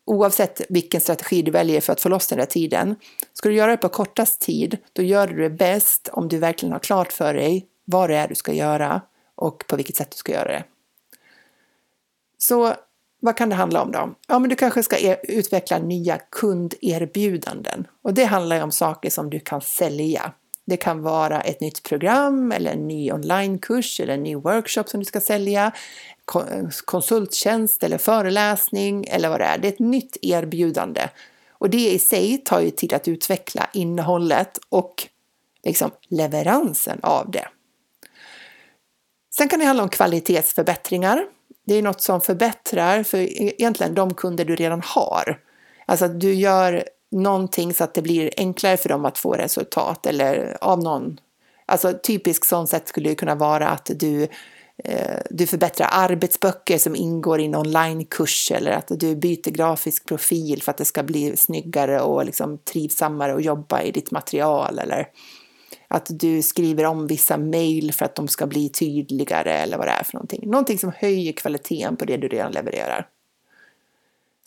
oavsett 0.08 0.60
vilken 0.68 1.00
strategi 1.00 1.42
du 1.42 1.50
väljer 1.50 1.80
för 1.80 1.92
att 1.92 2.00
få 2.00 2.08
loss 2.08 2.26
den 2.26 2.38
där 2.38 2.46
tiden, 2.46 2.96
ska 3.32 3.48
du 3.48 3.54
göra 3.54 3.70
det 3.70 3.76
på 3.76 3.88
kortast 3.88 4.40
tid, 4.40 4.78
då 4.92 5.02
gör 5.02 5.26
du 5.26 5.36
det 5.36 5.50
bäst 5.50 6.08
om 6.12 6.28
du 6.28 6.38
verkligen 6.38 6.72
har 6.72 6.78
klart 6.78 7.12
för 7.12 7.34
dig 7.34 7.66
vad 7.84 8.10
det 8.10 8.16
är 8.16 8.28
du 8.28 8.34
ska 8.34 8.52
göra 8.52 9.02
och 9.34 9.64
på 9.68 9.76
vilket 9.76 9.96
sätt 9.96 10.10
du 10.10 10.16
ska 10.16 10.32
göra 10.32 10.48
det. 10.48 10.64
Så 12.38 12.74
vad 13.20 13.36
kan 13.36 13.48
det 13.48 13.54
handla 13.54 13.82
om 13.82 13.92
då? 13.92 14.14
Ja, 14.28 14.38
men 14.38 14.50
du 14.50 14.56
kanske 14.56 14.82
ska 14.82 14.98
er, 14.98 15.20
utveckla 15.22 15.78
nya 15.78 16.18
kunderbjudanden 16.18 17.86
och 18.02 18.14
det 18.14 18.24
handlar 18.24 18.56
ju 18.56 18.62
om 18.62 18.72
saker 18.72 19.10
som 19.10 19.30
du 19.30 19.40
kan 19.40 19.60
sälja. 19.60 20.32
Det 20.68 20.76
kan 20.76 21.02
vara 21.02 21.40
ett 21.40 21.60
nytt 21.60 21.82
program 21.82 22.52
eller 22.52 22.70
en 22.70 22.88
ny 22.88 23.12
onlinekurs 23.12 24.00
eller 24.00 24.14
en 24.14 24.22
ny 24.22 24.34
workshop 24.34 24.84
som 24.86 25.00
du 25.00 25.04
ska 25.04 25.20
sälja, 25.20 25.72
konsulttjänst 26.84 27.82
eller 27.82 27.98
föreläsning 27.98 29.04
eller 29.08 29.28
vad 29.28 29.40
det 29.40 29.44
är. 29.44 29.58
Det 29.58 29.68
är 29.68 29.72
ett 29.72 29.78
nytt 29.78 30.16
erbjudande 30.22 31.08
och 31.50 31.70
det 31.70 31.90
i 31.90 31.98
sig 31.98 32.38
tar 32.38 32.60
ju 32.60 32.70
tid 32.70 32.92
att 32.92 33.08
utveckla 33.08 33.70
innehållet 33.72 34.58
och 34.68 35.08
liksom 35.64 35.90
leveransen 36.08 36.98
av 37.02 37.30
det. 37.30 37.48
Sen 39.36 39.48
kan 39.48 39.58
det 39.58 39.64
handla 39.64 39.82
om 39.82 39.88
kvalitetsförbättringar 39.88 41.24
det 41.68 41.74
är 41.74 41.82
något 41.82 42.00
som 42.00 42.20
förbättrar 42.20 43.02
för 43.02 43.18
e-, 43.18 43.52
egentligen 43.58 43.94
de 43.94 44.14
kunder 44.14 44.44
du 44.44 44.56
redan 44.56 44.82
har. 44.84 45.40
Alltså 45.86 46.04
att 46.04 46.20
du 46.20 46.34
gör 46.34 46.84
någonting 47.10 47.74
så 47.74 47.84
att 47.84 47.94
det 47.94 48.02
blir 48.02 48.30
enklare 48.36 48.76
för 48.76 48.88
dem 48.88 49.04
att 49.04 49.18
få 49.18 49.32
resultat 49.32 50.06
eller 50.06 50.56
av 50.60 50.82
någon. 50.82 51.20
Alltså 51.66 51.92
typiskt 52.02 52.46
sånt 52.46 52.68
sätt 52.68 52.88
skulle 52.88 53.08
det 53.08 53.14
kunna 53.14 53.34
vara 53.34 53.68
att 53.68 53.90
du 53.94 54.22
eh, 54.84 55.20
du 55.30 55.46
förbättrar 55.46 55.88
arbetsböcker 55.92 56.78
som 56.78 56.96
ingår 56.96 57.40
i 57.40 57.44
en 57.44 57.54
onlinekurs 57.54 58.50
eller 58.50 58.70
att 58.70 58.88
du 58.88 59.16
byter 59.16 59.50
grafisk 59.50 60.06
profil 60.06 60.62
för 60.62 60.70
att 60.70 60.76
det 60.76 60.84
ska 60.84 61.02
bli 61.02 61.36
snyggare 61.36 62.00
och 62.00 62.24
liksom 62.24 62.58
trivsammare 62.58 63.34
att 63.34 63.44
jobba 63.44 63.82
i 63.82 63.90
ditt 63.90 64.10
material 64.10 64.78
eller 64.78 65.08
att 65.88 66.06
du 66.10 66.42
skriver 66.42 66.84
om 66.84 67.06
vissa 67.06 67.36
mejl 67.36 67.92
för 67.92 68.04
att 68.04 68.14
de 68.14 68.28
ska 68.28 68.46
bli 68.46 68.68
tydligare 68.68 69.52
eller 69.52 69.78
vad 69.78 69.86
det 69.86 69.92
är 69.92 70.04
för 70.04 70.14
någonting. 70.14 70.50
Någonting 70.50 70.78
som 70.78 70.92
höjer 70.96 71.32
kvaliteten 71.32 71.96
på 71.96 72.04
det 72.04 72.16
du 72.16 72.28
redan 72.28 72.52
levererar. 72.52 73.06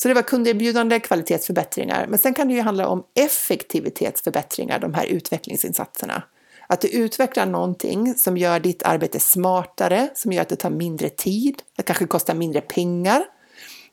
Så 0.01 0.07
det 0.07 0.13
var 0.13 0.21
kunderbjudande 0.21 0.99
kvalitetsförbättringar, 0.99 2.07
men 2.07 2.19
sen 2.19 2.33
kan 2.33 2.47
det 2.47 2.53
ju 2.53 2.61
handla 2.61 2.87
om 2.87 3.03
effektivitetsförbättringar, 3.15 4.79
de 4.79 4.93
här 4.93 5.05
utvecklingsinsatserna. 5.05 6.23
Att 6.67 6.81
du 6.81 6.87
utvecklar 6.87 7.45
någonting 7.45 8.15
som 8.15 8.37
gör 8.37 8.59
ditt 8.59 8.83
arbete 8.83 9.19
smartare, 9.19 10.09
som 10.15 10.31
gör 10.31 10.41
att 10.41 10.49
det 10.49 10.55
tar 10.55 10.69
mindre 10.69 11.09
tid, 11.09 11.61
det 11.77 11.83
kanske 11.83 12.07
kostar 12.07 12.33
mindre 12.33 12.61
pengar. 12.61 13.23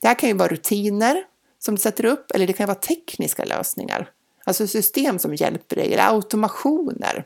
Det 0.01 0.07
här 0.07 0.19
kan 0.19 0.29
ju 0.29 0.35
vara 0.35 0.47
rutiner 0.47 1.23
som 1.59 1.75
du 1.75 1.81
sätter 1.81 2.05
upp, 2.05 2.31
eller 2.31 2.47
det 2.47 2.53
kan 2.53 2.67
vara 2.67 2.79
tekniska 2.79 3.45
lösningar. 3.45 4.09
Alltså 4.43 4.67
system 4.67 5.19
som 5.19 5.35
hjälper 5.35 5.75
dig, 5.75 5.93
eller 5.93 6.09
automationer 6.09 7.25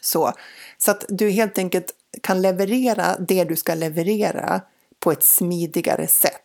så, 0.00 0.32
så 0.78 0.90
att 0.90 1.04
du 1.08 1.30
helt 1.30 1.58
enkelt 1.58 1.94
kan 2.22 2.42
leverera 2.42 3.16
det 3.18 3.44
du 3.44 3.56
ska 3.56 3.74
leverera 3.74 4.60
på 5.00 5.12
ett 5.12 5.24
smidigare 5.24 6.06
sätt. 6.06 6.44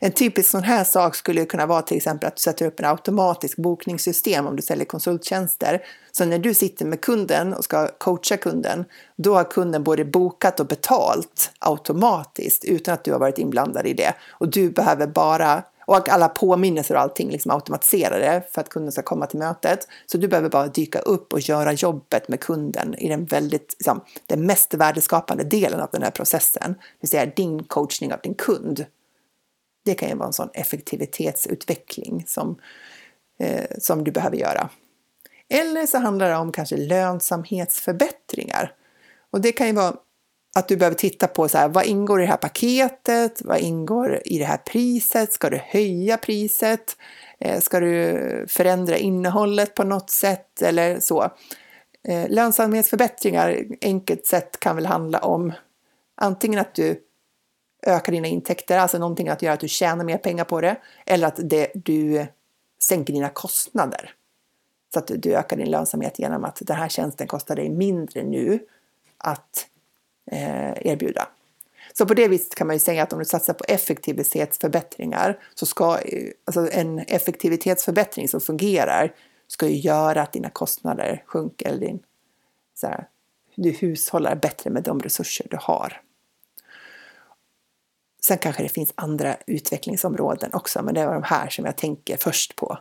En 0.00 0.12
typisk 0.12 0.50
sån 0.50 0.62
här 0.62 0.84
sak 0.84 1.14
skulle 1.14 1.44
kunna 1.44 1.66
vara 1.66 1.82
till 1.82 1.96
exempel 1.96 2.26
att 2.26 2.36
du 2.36 2.40
sätter 2.40 2.66
upp 2.66 2.80
en 2.80 2.86
automatisk 2.86 3.56
bokningssystem 3.56 4.46
om 4.46 4.56
du 4.56 4.62
säljer 4.62 4.84
konsulttjänster. 4.84 5.82
Så 6.12 6.24
när 6.24 6.38
du 6.38 6.54
sitter 6.54 6.84
med 6.84 7.00
kunden 7.00 7.54
och 7.54 7.64
ska 7.64 7.88
coacha 7.88 8.36
kunden, 8.36 8.84
då 9.16 9.34
har 9.34 9.44
kunden 9.44 9.84
både 9.84 10.04
bokat 10.04 10.60
och 10.60 10.66
betalt 10.66 11.50
automatiskt 11.58 12.64
utan 12.64 12.94
att 12.94 13.04
du 13.04 13.12
har 13.12 13.18
varit 13.18 13.38
inblandad 13.38 13.86
i 13.86 13.92
det. 13.92 14.14
Och 14.30 14.48
du 14.48 14.70
behöver 14.70 15.06
bara 15.06 15.62
och 15.86 16.08
alla 16.08 16.28
påminnelser 16.28 16.94
och 16.94 17.00
allting 17.00 17.30
liksom 17.30 17.50
automatiserade 17.50 18.42
för 18.50 18.60
att 18.60 18.68
kunden 18.68 18.92
ska 18.92 19.02
komma 19.02 19.26
till 19.26 19.38
mötet. 19.38 19.88
Så 20.06 20.18
du 20.18 20.28
behöver 20.28 20.48
bara 20.48 20.66
dyka 20.66 20.98
upp 20.98 21.32
och 21.32 21.40
göra 21.40 21.72
jobbet 21.72 22.28
med 22.28 22.40
kunden 22.40 22.94
i 22.94 23.08
den 23.08 23.24
väldigt, 23.24 23.74
liksom, 23.78 24.00
den 24.26 24.46
mest 24.46 24.74
värdeskapande 24.74 25.44
delen 25.44 25.80
av 25.80 25.88
den 25.92 26.02
här 26.02 26.10
processen. 26.10 26.72
Det 26.72 26.98
vill 27.00 27.10
säga 27.10 27.26
din 27.26 27.64
coachning 27.64 28.12
av 28.12 28.20
din 28.22 28.34
kund. 28.34 28.86
Det 29.84 29.94
kan 29.94 30.08
ju 30.08 30.14
vara 30.14 30.26
en 30.26 30.32
sån 30.32 30.50
effektivitetsutveckling 30.54 32.24
som, 32.26 32.58
eh, 33.38 33.64
som 33.78 34.04
du 34.04 34.10
behöver 34.10 34.36
göra. 34.36 34.68
Eller 35.48 35.86
så 35.86 35.98
handlar 35.98 36.30
det 36.30 36.36
om 36.36 36.52
kanske 36.52 36.76
lönsamhetsförbättringar. 36.76 38.72
Och 39.30 39.40
det 39.40 39.52
kan 39.52 39.66
ju 39.66 39.72
vara 39.72 39.96
att 40.54 40.68
du 40.68 40.76
behöver 40.76 40.96
titta 40.96 41.26
på 41.26 41.48
så 41.48 41.58
här, 41.58 41.68
vad 41.68 41.84
ingår 41.84 42.20
i 42.20 42.24
det 42.24 42.30
här 42.30 42.36
paketet? 42.36 43.42
Vad 43.44 43.58
ingår 43.58 44.20
i 44.24 44.38
det 44.38 44.44
här 44.44 44.56
priset? 44.56 45.32
Ska 45.32 45.50
du 45.50 45.56
höja 45.56 46.16
priset? 46.16 46.96
Eh, 47.38 47.60
ska 47.60 47.80
du 47.80 48.46
förändra 48.48 48.96
innehållet 48.96 49.74
på 49.74 49.84
något 49.84 50.10
sätt 50.10 50.62
eller 50.62 51.00
så? 51.00 51.30
Eh, 52.08 52.28
lönsamhetsförbättringar, 52.28 53.64
enkelt 53.80 54.26
sett, 54.26 54.60
kan 54.60 54.76
väl 54.76 54.86
handla 54.86 55.18
om 55.18 55.52
antingen 56.14 56.60
att 56.60 56.74
du 56.74 57.00
öka 57.86 58.10
dina 58.10 58.28
intäkter, 58.28 58.78
alltså 58.78 58.98
någonting 58.98 59.28
att 59.28 59.42
göra 59.42 59.54
att 59.54 59.60
du 59.60 59.68
tjänar 59.68 60.04
mer 60.04 60.18
pengar 60.18 60.44
på 60.44 60.60
det, 60.60 60.76
eller 61.06 61.26
att 61.26 61.38
det, 61.42 61.70
du 61.74 62.26
sänker 62.80 63.12
dina 63.12 63.28
kostnader. 63.28 64.14
Så 64.92 64.98
att 64.98 65.10
du 65.14 65.34
ökar 65.34 65.56
din 65.56 65.70
lönsamhet 65.70 66.18
genom 66.18 66.44
att 66.44 66.58
den 66.62 66.76
här 66.76 66.88
tjänsten 66.88 67.26
kostar 67.26 67.56
dig 67.56 67.68
mindre 67.68 68.22
nu 68.22 68.58
att 69.18 69.68
Eh, 70.32 70.86
erbjuda. 70.86 71.28
Så 71.92 72.06
på 72.06 72.14
det 72.14 72.28
viset 72.28 72.54
kan 72.54 72.66
man 72.66 72.76
ju 72.76 72.80
säga 72.80 73.02
att 73.02 73.12
om 73.12 73.18
du 73.18 73.24
satsar 73.24 73.54
på 73.54 73.64
effektivitetsförbättringar 73.68 75.38
så 75.54 75.66
ska 75.66 75.98
alltså 76.44 76.68
en 76.72 76.98
effektivitetsförbättring 76.98 78.28
som 78.28 78.40
fungerar 78.40 79.14
ska 79.46 79.68
ju 79.68 79.76
göra 79.76 80.22
att 80.22 80.32
dina 80.32 80.50
kostnader 80.50 81.22
sjunker 81.26 81.68
eller 81.68 81.80
din, 81.80 82.02
så 82.74 82.86
här, 82.86 83.08
du 83.54 83.70
hushållar 83.70 84.34
bättre 84.34 84.70
med 84.70 84.82
de 84.82 85.00
resurser 85.00 85.46
du 85.50 85.56
har. 85.60 86.00
Sen 88.26 88.38
kanske 88.38 88.62
det 88.62 88.68
finns 88.68 88.92
andra 88.94 89.36
utvecklingsområden 89.46 90.50
också, 90.54 90.82
men 90.82 90.94
det 90.94 91.06
var 91.06 91.14
de 91.14 91.22
här 91.22 91.48
som 91.48 91.64
jag 91.64 91.76
tänker 91.76 92.16
först 92.16 92.56
på. 92.56 92.78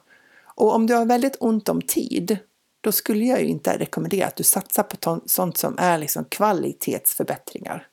Och 0.55 0.75
om 0.75 0.87
du 0.87 0.93
har 0.93 1.05
väldigt 1.05 1.37
ont 1.39 1.69
om 1.69 1.81
tid 1.81 2.37
då 2.81 2.91
skulle 2.91 3.25
jag 3.25 3.41
ju 3.41 3.47
inte 3.47 3.77
rekommendera 3.77 4.27
att 4.27 4.35
du 4.35 4.43
satsar 4.43 4.83
på 4.83 5.21
sånt 5.25 5.57
som 5.57 5.77
är 5.79 5.97
liksom 5.97 6.25
kvalitetsförbättringar. 6.25 7.87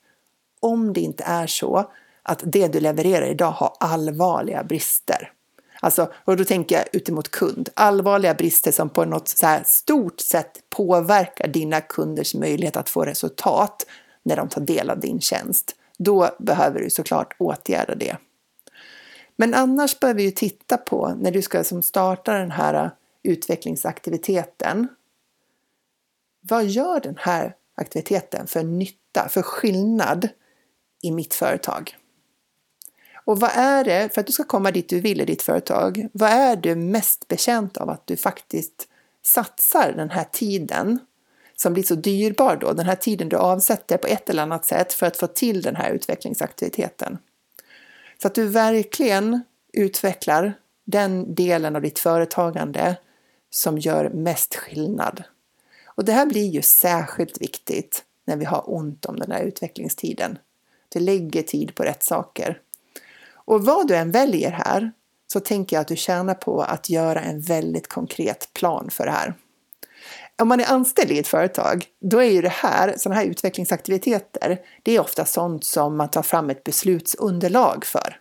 Om 0.59 0.93
det 0.93 1.01
inte 1.01 1.23
är 1.23 1.47
så 1.47 1.91
att 2.23 2.43
det 2.45 2.67
du 2.67 2.79
levererar 2.79 3.27
idag 3.27 3.51
har 3.51 3.73
allvarliga 3.79 4.63
brister. 4.63 5.31
Alltså, 5.79 6.11
och 6.25 6.37
då 6.37 6.45
tänker 6.45 6.75
jag 6.75 6.85
utemot 6.91 7.31
kund. 7.31 7.69
Allvarliga 7.73 8.33
brister 8.33 8.71
som 8.71 8.89
på 8.89 9.05
något 9.05 9.27
så 9.27 9.45
här 9.45 9.63
stort 9.65 10.19
sätt 10.19 10.51
påverkar 10.69 11.47
dina 11.47 11.81
kunders 11.81 12.35
möjlighet 12.35 12.77
att 12.77 12.89
få 12.89 13.05
resultat 13.05 13.85
när 14.23 14.35
de 14.35 14.49
tar 14.49 14.61
del 14.61 14.89
av 14.89 14.99
din 14.99 15.21
tjänst. 15.21 15.75
Då 16.03 16.29
behöver 16.39 16.79
du 16.79 16.89
såklart 16.89 17.35
åtgärda 17.37 17.95
det. 17.95 18.17
Men 19.35 19.53
annars 19.53 19.99
behöver 19.99 20.17
vi 20.17 20.23
ju 20.23 20.31
titta 20.31 20.77
på 20.77 21.15
när 21.19 21.31
du 21.31 21.41
ska 21.41 21.63
som 21.63 21.83
starta 21.83 22.33
den 22.33 22.51
här 22.51 22.91
utvecklingsaktiviteten. 23.23 24.87
Vad 26.41 26.65
gör 26.65 26.99
den 26.99 27.17
här 27.17 27.55
aktiviteten 27.75 28.47
för 28.47 28.63
nytta, 28.63 29.29
för 29.29 29.41
skillnad 29.41 30.29
i 31.01 31.11
mitt 31.11 31.33
företag? 31.33 31.97
Och 33.25 33.39
vad 33.39 33.51
är 33.53 33.83
det, 33.83 34.13
för 34.13 34.21
att 34.21 34.27
du 34.27 34.33
ska 34.33 34.43
komma 34.43 34.71
dit 34.71 34.89
du 34.89 34.99
vill 34.99 35.21
i 35.21 35.25
ditt 35.25 35.41
företag, 35.41 36.07
vad 36.13 36.29
är 36.29 36.55
du 36.55 36.75
mest 36.75 37.27
bekänt 37.27 37.77
av 37.77 37.89
att 37.89 38.07
du 38.07 38.17
faktiskt 38.17 38.87
satsar 39.23 39.93
den 39.95 40.09
här 40.09 40.25
tiden 40.31 40.99
som 41.61 41.73
blir 41.73 41.83
så 41.83 41.95
dyrbar 41.95 42.55
då, 42.55 42.73
den 42.73 42.85
här 42.85 42.95
tiden 42.95 43.29
du 43.29 43.37
avsätter 43.37 43.97
på 43.97 44.07
ett 44.07 44.29
eller 44.29 44.43
annat 44.43 44.65
sätt 44.65 44.93
för 44.93 45.05
att 45.05 45.17
få 45.17 45.27
till 45.27 45.61
den 45.61 45.75
här 45.75 45.91
utvecklingsaktiviteten. 45.91 47.17
Så 48.21 48.27
att 48.27 48.35
du 48.35 48.47
verkligen 48.47 49.41
utvecklar 49.73 50.53
den 50.85 51.35
delen 51.35 51.75
av 51.75 51.81
ditt 51.81 51.99
företagande 51.99 52.97
som 53.49 53.77
gör 53.77 54.09
mest 54.09 54.55
skillnad. 54.55 55.23
Och 55.85 56.05
det 56.05 56.11
här 56.11 56.25
blir 56.25 56.49
ju 56.49 56.61
särskilt 56.61 57.41
viktigt 57.41 58.03
när 58.25 58.37
vi 58.37 58.45
har 58.45 58.73
ont 58.73 59.05
om 59.05 59.15
den 59.15 59.31
här 59.31 59.43
utvecklingstiden. 59.43 60.37
Du 60.89 60.99
lägger 60.99 61.43
tid 61.43 61.75
på 61.75 61.83
rätt 61.83 62.03
saker. 62.03 62.59
Och 63.33 63.65
vad 63.65 63.87
du 63.87 63.95
än 63.95 64.11
väljer 64.11 64.51
här 64.51 64.91
så 65.27 65.39
tänker 65.39 65.75
jag 65.75 65.81
att 65.81 65.87
du 65.87 65.95
tjänar 65.95 66.33
på 66.33 66.61
att 66.61 66.89
göra 66.89 67.21
en 67.21 67.41
väldigt 67.41 67.87
konkret 67.87 68.49
plan 68.53 68.89
för 68.89 69.05
det 69.05 69.11
här 69.11 69.33
om 70.41 70.47
man 70.47 70.59
är 70.59 70.71
anställd 70.71 71.11
i 71.11 71.19
ett 71.19 71.27
företag, 71.27 71.85
då 72.01 72.19
är 72.21 72.29
ju 72.29 72.41
det 72.41 72.49
här, 72.49 72.93
sådana 72.97 73.21
här 73.21 73.27
utvecklingsaktiviteter, 73.27 74.59
det 74.83 74.95
är 74.95 74.99
ofta 74.99 75.25
sånt 75.25 75.63
som 75.63 75.97
man 75.97 76.09
tar 76.09 76.21
fram 76.21 76.49
ett 76.49 76.63
beslutsunderlag 76.63 77.85
för. 77.85 78.19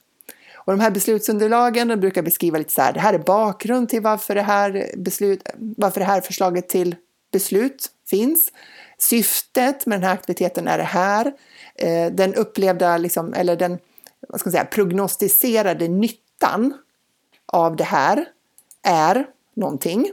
Och 0.55 0.73
de 0.73 0.81
här 0.81 0.91
beslutsunderlagen 0.91 1.89
de 1.89 1.97
brukar 1.97 2.23
beskriva 2.23 2.59
lite 2.59 2.73
så 2.73 2.83
här, 2.83 2.93
det 2.93 3.01
här 3.01 3.15
är 3.15 3.19
bakgrund 3.19 3.89
till 3.89 4.03
varför 4.03 4.35
det 4.35 4.43
här, 4.43 4.91
beslut, 4.97 5.49
varför 5.57 6.01
det 6.01 6.07
här 6.07 6.21
förslaget 6.21 6.69
till 6.69 6.97
beslut 7.33 7.91
finns. 8.11 8.53
Syftet 8.99 9.87
med 9.87 10.01
den 10.01 10.05
här 10.05 10.15
aktiviteten 10.15 10.69
är 10.69 10.79
det 10.79 10.85
här. 10.85 11.33
Eh, 11.75 12.13
den 12.13 12.35
upplevda, 12.35 12.97
liksom, 12.97 13.35
eller 13.35 13.57
den 13.57 13.79
vad 14.29 14.41
ska 14.41 14.49
man 14.49 14.53
säga, 14.53 14.65
prognostiserade 14.65 15.89
nyttan 15.89 16.75
av 17.47 17.77
det 17.77 17.85
här 17.85 18.27
är 18.83 19.27
någonting. 19.55 20.11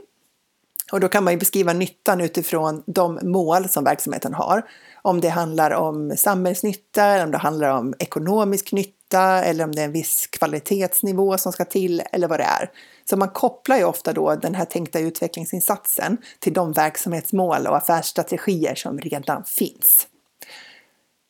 Och 0.91 0.99
då 0.99 1.07
kan 1.07 1.23
man 1.23 1.33
ju 1.33 1.39
beskriva 1.39 1.73
nyttan 1.73 2.21
utifrån 2.21 2.83
de 2.85 3.19
mål 3.23 3.69
som 3.69 3.83
verksamheten 3.83 4.33
har. 4.33 4.63
Om 5.01 5.21
det 5.21 5.29
handlar 5.29 5.71
om 5.71 6.13
samhällsnytta, 6.17 7.05
eller 7.05 7.25
om 7.25 7.31
det 7.31 7.37
handlar 7.37 7.69
om 7.69 7.93
ekonomisk 7.99 8.71
nytta 8.71 9.43
eller 9.43 9.63
om 9.63 9.71
det 9.71 9.81
är 9.81 9.85
en 9.85 9.91
viss 9.91 10.27
kvalitetsnivå 10.27 11.37
som 11.37 11.51
ska 11.51 11.65
till 11.65 12.03
eller 12.11 12.27
vad 12.27 12.39
det 12.39 12.43
är. 12.43 12.71
Så 13.09 13.17
man 13.17 13.29
kopplar 13.29 13.77
ju 13.77 13.83
ofta 13.83 14.13
då 14.13 14.35
den 14.35 14.55
här 14.55 14.65
tänkta 14.65 14.99
utvecklingsinsatsen 14.99 16.17
till 16.39 16.53
de 16.53 16.73
verksamhetsmål 16.73 17.67
och 17.67 17.77
affärsstrategier 17.77 18.75
som 18.75 18.99
redan 18.99 19.43
finns. 19.43 20.07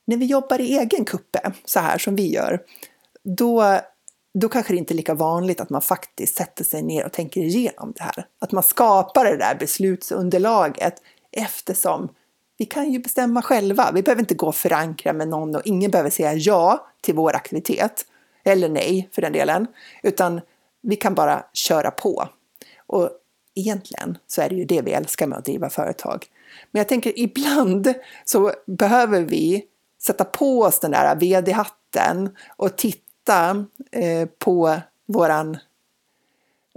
När 0.07 0.17
vi 0.17 0.25
jobbar 0.25 0.61
i 0.61 0.77
egen 0.77 1.05
kuppe, 1.05 1.51
så 1.65 1.79
här 1.79 1.97
som 1.97 2.15
vi 2.15 2.33
gör, 2.33 2.59
då 3.23 3.79
då 4.39 4.49
kanske 4.49 4.73
det 4.73 4.77
inte 4.77 4.93
är 4.93 4.95
lika 4.95 5.13
vanligt 5.13 5.59
att 5.59 5.69
man 5.69 5.81
faktiskt 5.81 6.37
sätter 6.37 6.63
sig 6.63 6.81
ner 6.81 7.05
och 7.05 7.11
tänker 7.11 7.41
igenom 7.41 7.93
det 7.95 8.03
här. 8.03 8.27
Att 8.39 8.51
man 8.51 8.63
skapar 8.63 9.25
det 9.25 9.37
där 9.37 9.55
beslutsunderlaget 9.55 11.01
eftersom 11.31 12.09
vi 12.57 12.65
kan 12.65 12.91
ju 12.91 12.99
bestämma 12.99 13.41
själva. 13.41 13.91
Vi 13.93 14.03
behöver 14.03 14.21
inte 14.21 14.35
gå 14.35 14.47
och 14.47 14.55
förankra 14.55 15.13
med 15.13 15.27
någon 15.27 15.55
och 15.55 15.61
ingen 15.65 15.91
behöver 15.91 16.09
säga 16.09 16.33
ja 16.33 16.87
till 17.01 17.15
vår 17.15 17.35
aktivitet. 17.35 18.05
Eller 18.43 18.69
nej 18.69 19.09
för 19.11 19.21
den 19.21 19.33
delen. 19.33 19.67
Utan 20.03 20.41
vi 20.81 20.95
kan 20.95 21.15
bara 21.15 21.45
köra 21.53 21.91
på. 21.91 22.29
Och 22.87 23.09
egentligen 23.55 24.17
så 24.27 24.41
är 24.41 24.49
det 24.49 24.55
ju 24.55 24.65
det 24.65 24.81
vi 24.81 24.91
älskar 24.91 25.27
med 25.27 25.37
att 25.37 25.45
driva 25.45 25.69
företag. 25.69 26.25
Men 26.71 26.79
jag 26.79 26.87
tänker 26.87 27.19
ibland 27.19 27.93
så 28.25 28.51
behöver 28.65 29.21
vi 29.21 29.65
sätta 30.01 30.25
på 30.25 30.61
oss 30.61 30.79
den 30.79 30.91
där 30.91 31.15
vd-hatten 31.15 32.35
och 32.57 32.77
titta 32.77 33.06
titta 33.27 33.65
eh, 33.91 34.27
på 34.39 34.81
våran 35.05 35.57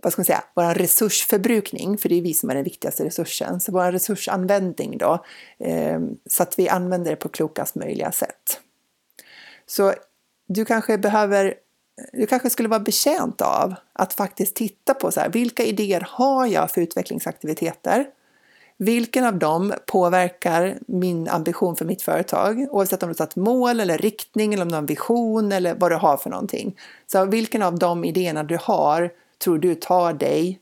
vad 0.02 0.12
ska 0.12 0.21
man 0.21 0.25
säga, 0.26 0.45
vår 0.54 0.75
resursförbrukning, 0.75 1.99
för 1.99 2.09
det 2.09 2.14
är 2.14 2.23
vi 2.23 2.35
som 2.35 2.50
är 2.50 2.54
den 2.54 2.64
viktigaste 2.64 3.04
resursen, 3.04 3.61
så 3.61 3.73
vår 3.73 3.92
resursanvändning 3.92 4.99
då, 4.99 5.25
eh, 5.59 6.00
så 6.26 6.42
att 6.42 6.59
vi 6.59 6.69
använder 6.69 7.11
det 7.11 7.16
på 7.16 7.28
klokast 7.28 7.75
möjliga 7.75 8.12
sätt. 8.12 8.61
Så 9.66 9.95
du 10.49 10.64
kanske 10.64 10.99
behöver, 10.99 11.54
du 12.12 12.26
kanske 12.26 12.50
skulle 12.50 12.69
vara 12.69 12.80
betjänt 12.80 13.40
av 13.40 13.75
att 13.92 14.12
faktiskt 14.12 14.54
titta 14.54 14.95
på 14.95 15.11
så 15.11 15.21
här, 15.21 15.28
vilka 15.28 15.64
idéer 15.64 16.07
har 16.09 16.47
jag 16.47 16.71
för 16.71 16.80
utvecklingsaktiviteter? 16.80 18.07
Vilken 18.83 19.25
av 19.25 19.39
dem 19.39 19.75
påverkar 19.87 20.79
min 20.87 21.29
ambition 21.29 21.77
för 21.77 21.85
mitt 21.85 22.03
företag? 22.03 22.67
Oavsett 22.71 23.03
om 23.03 23.09
du 23.09 23.11
har 23.11 23.15
satt 23.15 23.37
mål 23.37 23.81
eller 23.81 23.99
riktning 23.99 24.55
eller 24.55 24.63
om 24.63 24.69
du 24.69 24.75
har 24.75 24.83
en 24.83 24.87
vision 24.87 25.53
eller 25.53 25.75
vad 25.75 25.91
du 25.91 25.97
har 25.97 26.17
för 26.17 26.31
någonting. 26.31 26.79
Så 27.07 27.25
vilken 27.25 27.63
av 27.63 27.79
de 27.79 28.05
idéerna 28.05 28.43
du 28.43 28.59
har 28.61 29.13
tror 29.45 29.59
du 29.59 29.75
tar 29.75 30.13
dig 30.13 30.61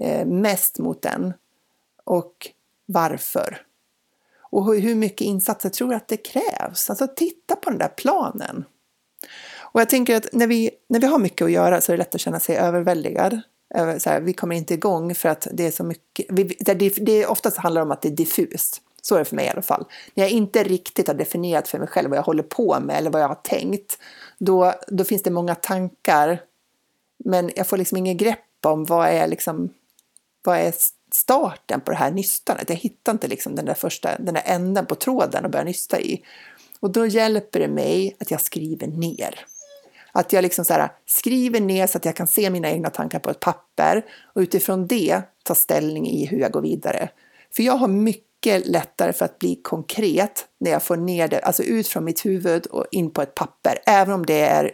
eh, 0.00 0.26
mest 0.26 0.78
mot 0.78 1.02
den? 1.02 1.32
Och 2.04 2.50
varför? 2.86 3.62
Och 4.40 4.74
hur 4.74 4.94
mycket 4.94 5.20
insatser 5.20 5.68
tror 5.68 5.88
du 5.88 5.94
att 5.94 6.08
det 6.08 6.16
krävs? 6.16 6.90
Alltså 6.90 7.06
titta 7.16 7.56
på 7.56 7.70
den 7.70 7.78
där 7.78 7.92
planen. 7.96 8.64
Och 9.58 9.80
jag 9.80 9.88
tänker 9.88 10.16
att 10.16 10.26
när 10.32 10.46
vi, 10.46 10.70
när 10.88 11.00
vi 11.00 11.06
har 11.06 11.18
mycket 11.18 11.44
att 11.44 11.52
göra 11.52 11.80
så 11.80 11.92
är 11.92 11.96
det 11.96 11.98
lätt 11.98 12.14
att 12.14 12.20
känna 12.20 12.40
sig 12.40 12.56
överväldigad 12.56 13.40
Eh, 13.76 13.98
så 13.98 14.10
här, 14.10 14.20
vi 14.20 14.32
kommer 14.32 14.56
inte 14.56 14.74
igång 14.74 15.14
för 15.14 15.28
att 15.28 15.48
det 15.52 15.66
är 15.66 15.70
så 15.70 15.84
mycket, 15.84 16.26
vi, 16.28 16.56
det, 16.60 16.74
det 16.74 17.26
oftast 17.26 17.56
handlar 17.56 17.82
om 17.82 17.90
att 17.90 18.02
det 18.02 18.08
är 18.08 18.16
diffust. 18.16 18.80
Så 19.02 19.14
är 19.14 19.18
det 19.18 19.24
för 19.24 19.36
mig 19.36 19.46
i 19.46 19.48
alla 19.48 19.62
fall. 19.62 19.84
När 20.14 20.24
jag 20.24 20.30
inte 20.30 20.62
riktigt 20.62 21.08
har 21.08 21.14
definierat 21.14 21.68
för 21.68 21.78
mig 21.78 21.88
själv 21.88 22.10
vad 22.10 22.18
jag 22.18 22.22
håller 22.22 22.42
på 22.42 22.80
med 22.80 22.96
eller 22.96 23.10
vad 23.10 23.22
jag 23.22 23.28
har 23.28 23.34
tänkt, 23.34 23.98
då, 24.38 24.72
då 24.88 25.04
finns 25.04 25.22
det 25.22 25.30
många 25.30 25.54
tankar, 25.54 26.40
men 27.24 27.50
jag 27.56 27.66
får 27.66 27.76
liksom 27.76 27.98
inget 27.98 28.16
grepp 28.16 28.38
om 28.66 28.84
vad 28.84 29.08
är, 29.08 29.26
liksom, 29.26 29.70
vad 30.42 30.58
är 30.58 30.74
starten 31.14 31.80
på 31.80 31.90
det 31.90 31.96
här 31.96 32.10
nystanet. 32.10 32.68
Jag 32.68 32.76
hittar 32.76 33.12
inte 33.12 33.28
liksom 33.28 33.54
den 33.54 33.64
där 33.64 33.74
första, 33.74 34.18
den 34.18 34.34
där 34.34 34.42
änden 34.46 34.86
på 34.86 34.94
tråden 34.94 35.44
att 35.44 35.50
börja 35.50 35.64
nysta 35.64 36.00
i. 36.00 36.24
Och 36.80 36.90
då 36.90 37.06
hjälper 37.06 37.60
det 37.60 37.68
mig 37.68 38.16
att 38.20 38.30
jag 38.30 38.40
skriver 38.40 38.86
ner. 38.86 39.46
Att 40.16 40.32
jag 40.32 40.42
liksom 40.42 40.64
så 40.64 40.72
här, 40.72 40.88
skriver 41.06 41.60
ner 41.60 41.86
så 41.86 41.98
att 41.98 42.04
jag 42.04 42.16
kan 42.16 42.26
se 42.26 42.50
mina 42.50 42.70
egna 42.70 42.90
tankar 42.90 43.18
på 43.18 43.30
ett 43.30 43.40
papper 43.40 44.04
och 44.34 44.40
utifrån 44.40 44.86
det 44.86 45.22
ta 45.42 45.54
ställning 45.54 46.08
i 46.08 46.26
hur 46.26 46.38
jag 46.38 46.52
går 46.52 46.60
vidare. 46.60 47.08
För 47.56 47.62
jag 47.62 47.72
har 47.72 47.88
mycket 47.88 48.66
lättare 48.66 49.12
för 49.12 49.24
att 49.24 49.38
bli 49.38 49.60
konkret 49.62 50.46
när 50.60 50.70
jag 50.70 50.82
får 50.82 50.96
ner 50.96 51.28
det, 51.28 51.38
alltså 51.38 51.62
ut 51.62 51.88
från 51.88 52.04
mitt 52.04 52.26
huvud 52.26 52.66
och 52.66 52.86
in 52.90 53.10
på 53.10 53.22
ett 53.22 53.34
papper. 53.34 53.78
Även 53.86 54.14
om 54.14 54.26
det 54.26 54.40
är, 54.40 54.70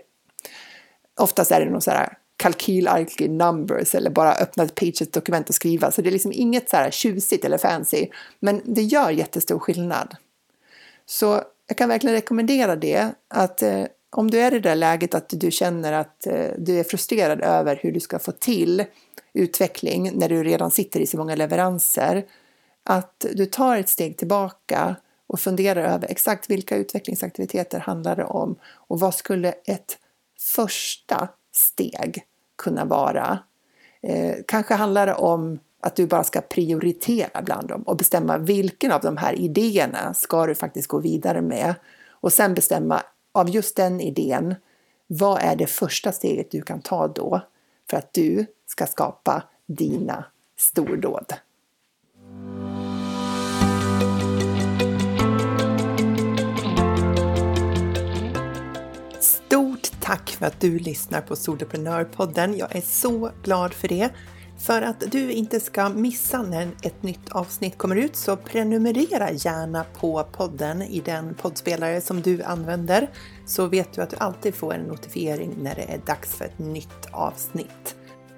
oftast 1.21 1.51
är 1.51 1.65
det 1.65 1.71
någon 1.71 1.81
så 1.81 1.91
här 1.91 2.19
kalkylark 2.37 3.21
numbers 3.21 3.95
eller 3.95 4.11
bara 4.11 4.35
öppna 4.35 4.65
ett 4.65 4.75
Pages-dokument 4.75 5.49
och 5.49 5.55
skriva. 5.55 5.91
Så 5.91 6.03
det 6.03 6.09
är 6.09 6.13
liksom 6.13 6.33
inget 6.33 6.71
så 6.71 6.77
här 6.77 6.91
tjusigt 6.91 7.45
eller 7.45 7.59
fancy, 7.59 8.07
men 8.41 8.63
det 8.65 8.83
gör 8.83 9.11
jättestor 9.11 9.59
skillnad. 9.59 10.17
Så 11.07 11.43
jag 11.67 11.77
kan 11.77 11.89
verkligen 11.89 12.17
rekommendera 12.17 12.77
det, 12.77 13.09
att 13.29 13.63
eh, 13.63 13.85
om 14.11 14.31
du 14.31 14.41
är 14.41 14.55
i 14.55 14.61
det 14.61 14.69
där 14.69 14.77
läget 14.77 15.15
att 15.15 15.29
du 15.29 15.51
känner 15.51 15.93
att 15.93 16.27
eh, 16.27 16.51
du 16.59 16.81
är 16.81 16.85
frustrerad 16.85 17.41
över 17.41 17.77
hur 17.83 17.93
du 17.93 18.01
ska 18.01 18.19
få 18.19 18.33
till 18.33 18.85
utveckling 19.33 20.11
när 20.15 20.29
du 20.29 20.45
redan 20.45 20.71
sitter 20.71 21.01
i 21.01 21.07
så 21.07 21.17
många 21.17 21.35
leveranser, 21.35 22.27
att 22.85 23.27
du 23.33 23.47
tar 23.47 23.77
ett 23.77 23.89
steg 23.89 24.17
tillbaka 24.17 24.97
och 25.27 25.41
funderar 25.41 25.95
över 25.95 26.11
exakt 26.11 26.51
vilka 26.51 26.77
utvecklingsaktiviteter 26.77 27.81
handlar 27.81 28.17
det 28.17 28.25
om 28.25 28.57
och 28.65 29.01
vad 29.01 29.15
skulle 29.15 29.53
ett 29.53 29.99
första 30.41 31.29
steg 31.53 32.25
kunna 32.63 32.85
vara? 32.85 33.39
Eh, 34.03 34.35
kanske 34.47 34.75
handlar 34.75 35.07
det 35.07 35.15
om 35.15 35.59
att 35.81 35.97
du 35.97 36.07
bara 36.07 36.25
ska 36.25 36.41
prioritera 36.41 37.43
bland 37.43 37.69
dem 37.69 37.83
och 37.83 37.97
bestämma 37.97 38.39
vilken 38.39 38.93
av 38.93 39.01
de 39.01 39.17
här 39.17 39.33
idéerna 39.33 40.15
ska 40.15 40.47
du 40.47 40.55
faktiskt 40.55 40.89
gå 40.89 40.99
vidare 40.99 41.43
med 41.43 41.75
och 42.11 42.33
sen 42.33 42.55
bestämma 42.55 43.03
av 43.33 43.51
just 43.51 43.77
den 43.77 44.01
idén, 44.01 44.55
vad 45.07 45.43
är 45.43 45.57
det 45.57 45.67
första 45.67 46.13
steget 46.13 46.51
du 46.51 46.63
kan 46.63 46.81
ta 46.83 47.09
då 47.09 47.41
för 47.91 47.97
att 47.97 48.13
du 48.13 48.47
ska 48.67 48.87
skapa 48.87 49.43
dina 49.67 50.25
stordåd? 50.57 51.35
Stort 59.21 60.01
tack 60.01 60.31
för 60.31 60.47
att 60.47 60.61
du 60.61 60.79
lyssnar 60.79 61.21
på 61.21 61.37
Soloprenörpodden. 61.37 62.57
Jag 62.57 62.77
är 62.77 62.81
så 62.81 63.31
glad 63.43 63.75
för 63.75 63.89
det. 63.89 64.11
För 64.61 64.83
att 64.83 65.01
du 65.13 65.33
inte 65.33 65.61
ska 65.61 65.89
missa 65.89 66.43
när 66.43 66.69
ett 66.83 67.03
nytt 67.03 67.31
avsnitt 67.31 67.79
kommer 67.79 67.97
ut 67.97 68.17
så 68.17 68.37
prenumerera 68.37 69.33
gärna 69.33 69.85
på 70.01 70.25
podden 70.33 70.83
i 70.83 71.01
den 71.01 71.35
poddspelare 71.35 72.01
som 72.01 72.21
du 72.21 72.43
använder 72.43 73.11
så 73.47 73.67
vet 73.67 73.93
du 73.93 74.03
att 74.03 74.11
du 74.11 74.17
alltid 74.17 74.55
får 74.55 74.75
en 74.75 74.81
notifiering 74.81 75.55
när 75.63 75.75
det 75.75 75.83
är 75.83 75.99
dags 76.07 76.35
för 76.35 76.45
ett 76.45 76.59
nytt 76.59 77.07
avsnitt. 77.11 77.97